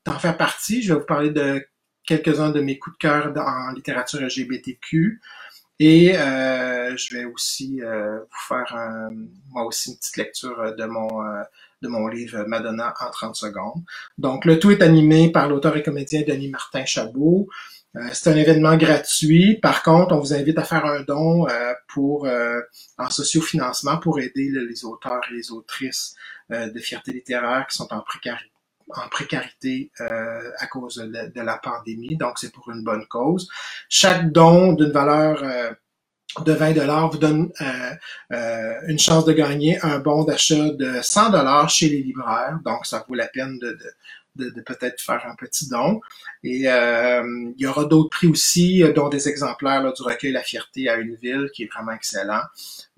d'en 0.06 0.20
faire 0.20 0.38
partie. 0.38 0.82
Je 0.82 0.94
vais 0.94 1.00
vous 1.00 1.06
parler 1.06 1.30
de 1.30 1.64
quelques-uns 2.06 2.50
de 2.50 2.62
mes 2.62 2.78
coups 2.78 2.98
de 2.98 3.00
cœur 3.00 3.34
en 3.38 3.72
littérature 3.74 4.22
LGBTQ. 4.22 5.22
Et 5.84 6.15
euh, 6.15 6.96
je 6.96 7.15
vais 7.15 7.26
aussi 7.26 7.82
euh, 7.82 8.20
vous 8.20 8.48
faire 8.48 8.78
moi 9.50 9.65
aussi 9.65 9.89
une 9.89 9.98
petite 9.98 10.15
lecture 10.15 10.60
euh, 10.60 10.76
de 10.76 10.86
mon 10.86 11.08
de 11.82 11.88
mon 11.88 12.08
livre 12.08 12.44
Madonna 12.48 12.94
en 13.00 13.10
30 13.10 13.36
secondes. 13.36 13.82
Donc 14.20 14.46
le 14.46 14.60
tout 14.60 14.70
est 14.70 14.84
animé 14.84 15.32
par 15.32 15.50
l'auteur 15.50 15.76
et 15.76 15.82
comédien 15.82 16.22
Denis 16.22 16.50
Martin 16.50 16.86
Chabot. 16.86 17.48
c'est 18.13 18.30
un 18.30 18.36
événement 18.36 18.78
gratuit. 18.78 19.58
Par 19.60 19.82
contre, 19.82 20.13
on 20.13 20.20
vous 20.20 20.36
invite 20.36 20.60
à 20.60 20.63
faire 20.63 20.86
un 20.86 21.02
don 21.02 21.48
pour 21.88 22.28
en 23.00 23.10
sociofinancement 23.10 23.98
pour 23.98 24.20
aider 24.20 24.52
les 24.52 24.86
auteurs 24.86 25.22
et 25.32 25.34
les 25.34 25.52
autrices 25.52 26.13
de 26.52 26.80
fierté 26.80 27.12
littéraire 27.12 27.65
qui 27.67 27.76
sont 27.76 27.91
en 27.91 28.02
précarité 28.02 28.51
en 28.95 29.08
précarité 29.10 29.91
euh, 30.01 30.51
à 30.58 30.67
cause 30.67 30.95
de, 30.95 31.41
la 31.41 31.58
pandémie. 31.58 32.17
Donc, 32.17 32.39
c'est 32.39 32.51
pour 32.51 32.69
une 32.71 32.84
bonne 32.84 33.06
cause. 33.08 33.49
Chaque 33.89 34.32
don 34.32 34.73
d'une 34.73 34.91
valeur 34.91 35.43
euh, 35.43 35.71
de 36.45 36.54
20 36.54 36.73
dollars 36.73 37.12
vous 37.12 37.17
donne 37.17 37.51
euh, 37.62 38.73
une 38.88 38.99
chance 38.99 39.25
de 39.25 39.34
gagner 39.34 39.84
un 39.84 39.99
bon 39.99 40.23
d'achat 40.23 40.69
de 40.69 41.01
100 41.01 41.32
dollars 41.32 41.69
chez 41.69 41.89
les 41.89 42.01
libraires. 42.01 42.60
Donc, 42.65 42.86
ça 42.86 43.06
vaut 43.08 43.15
la 43.15 43.27
peine 43.27 43.60
de, 43.60 43.77
de 44.36 44.62
peut-être 44.62 45.01
faire 45.01 45.25
un 45.27 45.36
petit 45.36 45.67
don. 45.69 45.99
Et 46.43 46.67
il 46.67 47.56
y 47.58 47.67
aura 47.67 47.86
d'autres 47.86 48.10
prix 48.10 48.27
aussi, 48.27 48.84
dont 48.95 49.10
des 49.10 49.27
exemplaires 49.27 49.82
du 49.93 50.01
recueil 50.01 50.32
La 50.32 50.43
Fierté 50.43 50.89
à 50.89 50.95
une 50.95 51.16
ville, 51.16 51.49
qui 51.53 51.63
est 51.63 51.72
vraiment 51.72 51.91
excellent. 51.91 52.43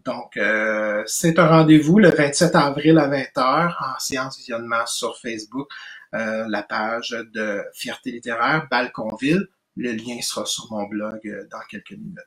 Donc, 0.05 0.35
euh, 0.37 1.03
c'est 1.05 1.39
un 1.39 1.47
rendez-vous 1.47 1.99
le 1.99 2.09
27 2.09 2.55
avril 2.55 2.97
à 2.97 3.07
20h 3.07 3.73
en 3.79 3.99
séance 3.99 4.37
visionnement 4.37 4.85
sur 4.85 5.17
Facebook, 5.17 5.69
euh, 6.13 6.45
la 6.49 6.63
page 6.63 7.15
de 7.33 7.63
Fierté 7.73 8.11
littéraire, 8.11 8.67
Balconville. 8.69 9.47
Le 9.75 9.91
lien 9.91 10.21
sera 10.21 10.45
sur 10.45 10.71
mon 10.71 10.83
blog 10.83 11.19
euh, 11.25 11.47
dans 11.49 11.61
quelques 11.69 11.91
minutes. 11.91 12.19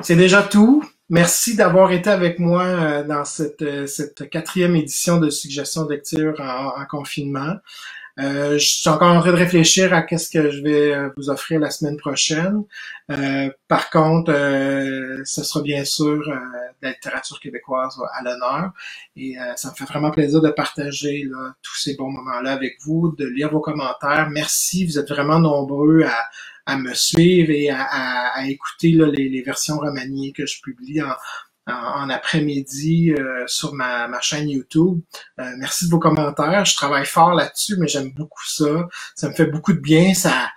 C'est 0.00 0.16
déjà 0.16 0.42
tout. 0.42 0.84
Merci 1.10 1.56
d'avoir 1.56 1.92
été 1.92 2.10
avec 2.10 2.38
moi 2.38 3.02
dans 3.02 3.24
cette, 3.24 3.86
cette 3.88 4.28
quatrième 4.28 4.76
édition 4.76 5.18
de 5.18 5.30
suggestions 5.30 5.86
de 5.86 5.94
lecture 5.94 6.38
en 6.40 6.84
confinement. 6.84 7.56
Euh, 8.18 8.58
je 8.58 8.66
suis 8.66 8.88
encore 8.88 9.12
en 9.14 9.20
train 9.20 9.30
de 9.30 9.36
réfléchir 9.36 9.94
à 9.94 10.02
qu'est-ce 10.02 10.28
que 10.28 10.50
je 10.50 10.60
vais 10.62 10.92
euh, 10.92 11.08
vous 11.16 11.30
offrir 11.30 11.60
la 11.60 11.70
semaine 11.70 11.96
prochaine. 11.96 12.64
Euh, 13.12 13.48
par 13.68 13.90
contre, 13.90 14.32
ce 15.24 15.44
sera 15.44 15.62
bien 15.62 15.84
sûr 15.84 16.20
la 16.82 16.90
littérature 16.90 17.38
québécoise 17.38 17.96
à 18.12 18.22
l'honneur. 18.22 18.72
Et 19.16 19.36
ça 19.56 19.70
me 19.70 19.74
fait 19.74 19.84
vraiment 19.84 20.10
plaisir 20.10 20.40
de 20.40 20.50
partager 20.50 21.24
là, 21.30 21.54
tous 21.62 21.76
ces 21.76 21.96
bons 21.96 22.10
moments-là 22.10 22.52
avec 22.52 22.76
vous, 22.84 23.14
de 23.16 23.26
lire 23.26 23.50
vos 23.50 23.60
commentaires. 23.60 24.28
Merci, 24.30 24.84
vous 24.84 24.98
êtes 24.98 25.08
vraiment 25.08 25.38
nombreux 25.38 26.02
à, 26.02 26.24
à 26.66 26.76
me 26.76 26.92
suivre 26.94 27.50
et 27.50 27.70
à, 27.70 27.82
à, 27.82 28.44
écouter 28.46 28.92
là, 28.92 29.06
les, 29.06 29.28
les, 29.28 29.42
versions 29.42 29.78
remaniées 29.78 30.32
que 30.32 30.44
je 30.44 30.60
publie 30.60 31.00
en, 31.00 31.14
en, 31.68 32.08
après-midi 32.10 33.14
sur 33.46 33.74
ma, 33.74 34.08
ma, 34.08 34.20
chaîne 34.20 34.48
YouTube. 34.48 35.00
merci 35.36 35.86
de 35.86 35.90
vos 35.90 35.98
commentaires. 35.98 36.64
Je 36.64 36.74
travaille 36.74 37.06
fort 37.06 37.34
là-dessus, 37.34 37.76
mais 37.78 37.88
j'aime 37.88 38.12
beaucoup 38.12 38.44
ça. 38.46 38.88
Ça 39.14 39.28
me 39.28 39.34
fait 39.34 39.46
beaucoup 39.46 39.72
de 39.72 39.80
bien. 39.80 40.14
Ça 40.14 40.50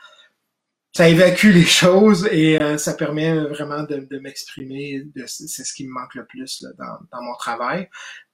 ça 0.94 1.08
évacue 1.08 1.52
les 1.54 1.66
choses 1.82 2.28
et 2.32 2.60
ça 2.78 2.94
permet 2.94 3.34
vraiment 3.46 3.84
de, 3.84 4.08
de 4.10 4.20
m'exprimer. 4.20 5.04
C'est 5.28 5.64
ce 5.64 5.74
qui 5.74 5.86
me 5.88 5.92
manque 5.92 6.16
le 6.16 6.26
plus 6.26 6.62
là, 6.62 6.70
dans, 6.78 7.18
dans 7.18 7.24
mon 7.24 7.36
travail. 7.36 7.90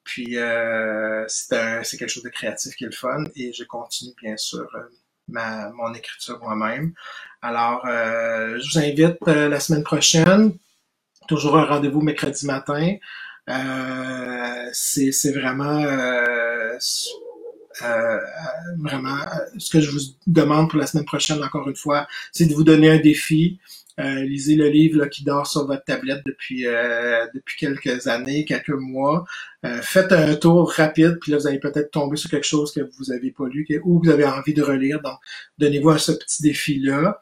Puis 0.08 0.38
euh, 0.38 1.26
c'est 1.28 1.98
quelque 1.98 2.08
chose 2.08 2.24
de 2.24 2.30
créatif 2.30 2.76
qui 2.76 2.86
est 2.86 2.88
le 2.88 2.94
fun 2.94 3.26
et 3.36 3.52
je 3.52 3.66
continue 3.66 4.14
bien 4.22 4.38
sûr 4.38 4.66
euh, 4.76 4.80
ma, 5.28 5.70
mon 5.72 5.94
écriture 5.94 6.40
moi-même. 6.40 6.94
Alors, 7.42 7.86
euh, 7.86 8.58
je 8.58 8.72
vous 8.72 8.80
invite 8.80 9.18
euh, 9.28 9.50
la 9.50 9.60
semaine 9.60 9.84
prochaine, 9.84 10.54
toujours 11.28 11.58
un 11.58 11.66
rendez-vous 11.66 12.02
mercredi 12.02 12.46
matin. 12.46 12.96
Euh, 13.50 14.70
c'est 14.74 15.32
vraiment 15.32 15.84
vraiment 18.80 19.18
ce 19.58 19.70
que 19.70 19.82
je 19.82 19.92
vous 19.92 20.00
demande 20.26 20.70
pour 20.70 20.80
la 20.80 20.88
semaine 20.88 21.06
prochaine, 21.06 21.44
encore 21.44 21.68
une 21.70 21.76
fois, 21.76 22.08
c'est 22.32 22.46
de 22.46 22.54
vous 22.54 22.64
donner 22.64 22.90
un 22.90 23.00
défi. 23.00 23.60
Euh, 24.00 24.24
lisez 24.26 24.56
le 24.56 24.70
livre 24.70 25.00
là, 25.00 25.08
qui 25.08 25.24
dort 25.24 25.48
sur 25.48 25.66
votre 25.66 25.84
tablette 25.84 26.22
depuis 26.24 26.68
euh, 26.68 27.26
depuis 27.34 27.58
quelques 27.58 28.06
années, 28.06 28.46
quelques 28.46 28.70
mois. 28.70 29.26
Euh, 29.66 29.82
faites 29.82 30.12
un 30.12 30.36
tour 30.36 30.72
rapide, 30.72 31.18
puis 31.20 31.32
là, 31.32 31.40
vous 31.40 31.48
allez 31.48 31.60
peut-être 31.60 31.90
tomber 31.90 32.16
sur 32.16 32.30
quelque 32.30 32.46
chose 32.46 32.72
que 32.72 32.82
vous 32.98 33.12
avez 33.12 33.32
pas 33.32 33.48
lu 33.48 33.66
ou 33.84 34.00
que 34.00 34.06
vous 34.06 34.14
avez 34.14 34.26
envie 34.26 34.54
de 34.54 34.62
relire. 34.62 35.02
Donc, 35.02 35.18
donnez-vous 35.58 35.98
ce 35.98 36.12
petit 36.12 36.44
défi-là. 36.44 37.20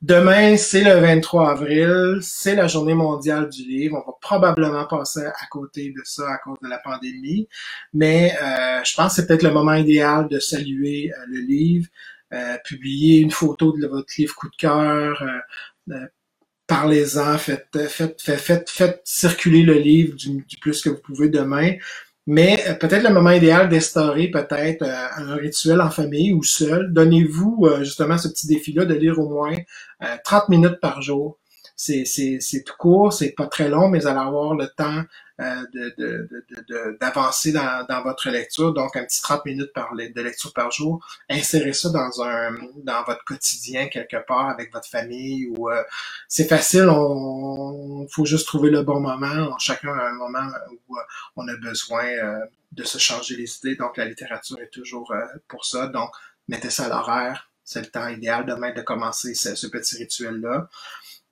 Demain, 0.00 0.56
c'est 0.56 0.84
le 0.84 0.94
23 1.00 1.50
avril, 1.50 2.18
c'est 2.22 2.54
la 2.54 2.68
journée 2.68 2.94
mondiale 2.94 3.48
du 3.48 3.62
livre. 3.64 3.96
On 3.96 4.10
va 4.10 4.16
probablement 4.20 4.86
passer 4.86 5.26
à 5.26 5.46
côté 5.50 5.90
de 5.90 6.00
ça 6.04 6.30
à 6.32 6.38
cause 6.38 6.58
de 6.62 6.68
la 6.68 6.78
pandémie, 6.78 7.48
mais 7.92 8.32
je 8.84 8.94
pense 8.94 9.16
que 9.16 9.22
c'est 9.22 9.26
peut-être 9.26 9.42
le 9.42 9.50
moment 9.50 9.74
idéal 9.74 10.28
de 10.28 10.38
saluer 10.38 11.10
le 11.26 11.40
livre, 11.40 11.88
publier 12.64 13.18
une 13.18 13.32
photo 13.32 13.76
de 13.76 13.88
votre 13.88 14.12
livre 14.16 14.36
coup 14.36 14.48
de 14.48 14.56
cœur, 14.56 15.20
parlez-en, 16.68 17.36
faites, 17.38 17.88
faites, 17.88 18.22
faites, 18.22 18.70
faites, 18.70 19.00
circuler 19.04 19.62
le 19.62 19.74
livre 19.74 20.14
du, 20.14 20.44
plus 20.60 20.80
que 20.80 20.90
vous 20.90 21.00
pouvez 21.00 21.28
demain. 21.28 21.72
Mais 22.30 22.62
euh, 22.68 22.74
peut-être 22.74 23.04
le 23.04 23.14
moment 23.14 23.30
idéal 23.30 23.70
d'instaurer 23.70 24.28
peut-être 24.28 24.82
euh, 24.82 25.06
un 25.16 25.36
rituel 25.36 25.80
en 25.80 25.88
famille 25.88 26.34
ou 26.34 26.42
seul. 26.42 26.92
Donnez-vous 26.92 27.60
euh, 27.62 27.78
justement 27.84 28.18
ce 28.18 28.28
petit 28.28 28.46
défi-là 28.46 28.84
de 28.84 28.92
lire 28.92 29.18
au 29.18 29.30
moins 29.30 29.56
30 30.24 30.50
minutes 30.50 30.78
par 30.78 31.00
jour. 31.00 31.38
C'est, 31.74 32.04
tout 32.66 32.74
court, 32.78 33.14
c'est 33.14 33.30
pas 33.30 33.46
très 33.46 33.70
long, 33.70 33.88
mais 33.88 34.00
vous 34.00 34.06
allez 34.06 34.18
avoir 34.18 34.54
le 34.54 34.66
temps 34.76 35.04
d'avancer 35.38 37.52
de, 37.52 37.58
de, 37.58 37.58
dans, 37.58 37.86
dans, 37.86 38.02
votre 38.02 38.28
lecture. 38.28 38.72
Donc, 38.72 38.96
un 38.96 39.04
petit 39.04 39.22
30 39.22 39.44
minutes 39.44 39.72
par, 39.72 39.94
de 39.94 40.20
lecture 40.20 40.52
par 40.52 40.72
jour. 40.72 41.06
Insérez 41.30 41.74
ça 41.74 41.90
dans 41.90 42.22
un 42.22 42.56
dans 42.82 43.04
votre 43.04 43.24
quotidien 43.24 43.86
quelque 43.86 44.16
part 44.26 44.48
avec 44.48 44.72
votre 44.72 44.88
famille. 44.88 45.46
ou 45.56 45.70
euh, 45.70 45.80
C'est 46.26 46.48
facile, 46.48 46.88
on, 46.88 48.08
faut 48.10 48.24
juste 48.24 48.46
trouver 48.46 48.70
le 48.70 48.82
bon 48.82 49.00
moment. 49.00 49.56
Chacun 49.58 49.96
a 49.96 50.08
un 50.08 50.14
moment 50.14 50.48
où 50.88 50.96
euh, 50.96 51.00
on 51.36 51.46
a 51.46 51.54
besoin 51.56 52.04
de 52.72 52.84
se 52.84 52.98
changer 52.98 53.36
les 53.36 53.58
idées. 53.58 53.76
Donc, 53.76 53.96
la 53.96 54.06
littérature 54.06 54.58
est 54.60 54.72
toujours 54.72 55.14
pour 55.46 55.64
ça. 55.64 55.86
Donc, 55.86 56.10
mettez 56.48 56.70
ça 56.70 56.86
à 56.86 56.88
l'horaire. 56.88 57.48
C'est 57.62 57.80
le 57.80 57.86
temps 57.86 58.08
idéal 58.08 58.44
demain 58.44 58.72
de 58.72 58.80
commencer 58.80 59.34
ce, 59.34 59.54
ce 59.54 59.68
petit 59.68 59.98
rituel-là. 59.98 60.68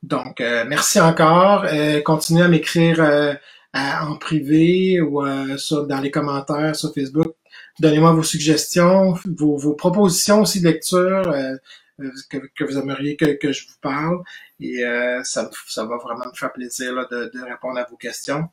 Donc, 0.04 0.38
merci 0.38 1.00
encore. 1.00 1.66
continuez 2.04 2.44
à 2.44 2.48
m'écrire 2.48 3.36
en 3.76 4.16
privé 4.16 5.00
ou 5.00 5.24
euh, 5.24 5.56
sur, 5.56 5.86
dans 5.86 6.00
les 6.00 6.10
commentaires 6.10 6.74
sur 6.74 6.92
Facebook. 6.94 7.34
Donnez-moi 7.80 8.12
vos 8.12 8.22
suggestions, 8.22 9.14
vos, 9.26 9.56
vos, 9.56 9.74
propositions 9.74 10.42
aussi 10.42 10.60
de 10.60 10.68
lecture 10.68 11.28
euh, 11.28 11.54
euh, 12.00 12.10
que, 12.30 12.38
que, 12.56 12.64
vous 12.64 12.78
aimeriez 12.78 13.16
que, 13.16 13.36
que, 13.36 13.52
je 13.52 13.66
vous 13.66 13.74
parle. 13.80 14.22
Et 14.60 14.82
ça, 15.22 15.50
ça 15.68 15.84
va 15.84 15.98
vraiment 15.98 16.26
me 16.26 16.36
faire 16.36 16.52
plaisir 16.52 16.94
là, 16.94 17.06
de, 17.10 17.30
de, 17.32 17.42
répondre 17.42 17.78
à 17.78 17.84
vos 17.84 17.96
questions. 17.96 18.48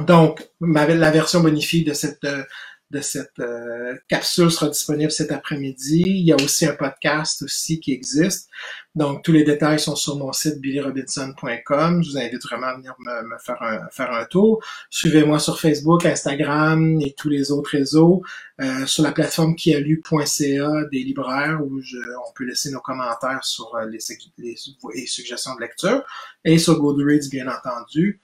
Donc, 0.00 0.48
ma, 0.60 0.86
la 0.86 1.10
version 1.10 1.40
bonifiée 1.40 1.84
de 1.84 1.92
cette 1.92 2.26
de 2.90 3.00
cette 3.00 3.40
euh, 3.40 3.96
capsule 4.08 4.50
sera 4.50 4.68
disponible 4.68 5.10
cet 5.10 5.32
après-midi. 5.32 6.04
Il 6.06 6.24
y 6.24 6.32
a 6.32 6.36
aussi 6.36 6.66
un 6.66 6.74
podcast 6.74 7.42
aussi 7.42 7.80
qui 7.80 7.92
existe. 7.92 8.48
Donc, 8.94 9.24
tous 9.24 9.32
les 9.32 9.44
détails 9.44 9.80
sont 9.80 9.96
sur 9.96 10.16
mon 10.16 10.32
site 10.32 10.60
billyrobinson.com. 10.60 12.02
Je 12.02 12.10
vous 12.10 12.18
invite 12.18 12.42
vraiment 12.44 12.68
à 12.68 12.76
venir 12.76 12.94
me, 12.98 13.38
faire, 13.38 13.60
un, 13.60 13.88
faire 13.90 14.12
un 14.12 14.24
tour. 14.24 14.62
Suivez-moi 14.88 15.38
sur 15.38 15.60
Facebook, 15.60 16.06
Instagram 16.06 17.00
et 17.00 17.14
tous 17.14 17.28
les 17.28 17.50
autres 17.50 17.70
réseaux. 17.70 18.22
Euh, 18.60 18.86
sur 18.86 19.02
la 19.02 19.12
plateforme 19.12 19.54
kialu.ca 19.54 20.84
des 20.90 21.02
libraires 21.02 21.60
où 21.62 21.80
je, 21.80 21.98
on 21.98 22.32
peut 22.34 22.44
laisser 22.44 22.70
nos 22.70 22.80
commentaires 22.80 23.44
sur 23.44 23.74
euh, 23.74 23.86
les, 23.86 23.98
les, 24.38 24.56
les 24.94 25.06
suggestions 25.06 25.54
de 25.56 25.60
lecture. 25.60 26.02
Et 26.44 26.58
sur 26.58 26.78
Goodreads, 26.78 27.28
bien 27.30 27.48
entendu. 27.48 28.20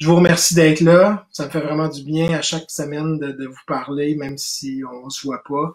Je 0.00 0.06
vous 0.06 0.16
remercie 0.16 0.54
d'être 0.54 0.80
là. 0.80 1.26
Ça 1.30 1.44
me 1.44 1.50
fait 1.50 1.60
vraiment 1.60 1.88
du 1.88 2.02
bien 2.02 2.32
à 2.32 2.40
chaque 2.40 2.70
semaine 2.70 3.18
de, 3.18 3.46
vous 3.46 3.64
parler, 3.66 4.14
même 4.14 4.38
si 4.38 4.82
on 4.90 5.10
se 5.10 5.26
voit 5.26 5.42
pas. 5.46 5.72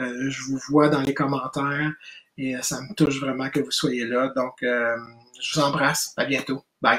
Euh, 0.00 0.28
je 0.28 0.42
vous 0.42 0.58
vois 0.68 0.88
dans 0.88 1.00
les 1.00 1.14
commentaires 1.14 1.92
et 2.36 2.56
ça 2.60 2.80
me 2.80 2.92
touche 2.94 3.20
vraiment 3.20 3.48
que 3.50 3.60
vous 3.60 3.70
soyez 3.70 4.04
là. 4.04 4.32
Donc, 4.34 4.62
euh, 4.64 4.96
je 5.40 5.54
vous 5.54 5.64
embrasse. 5.64 6.12
À 6.16 6.24
bientôt. 6.24 6.64
Bye. 6.82 6.98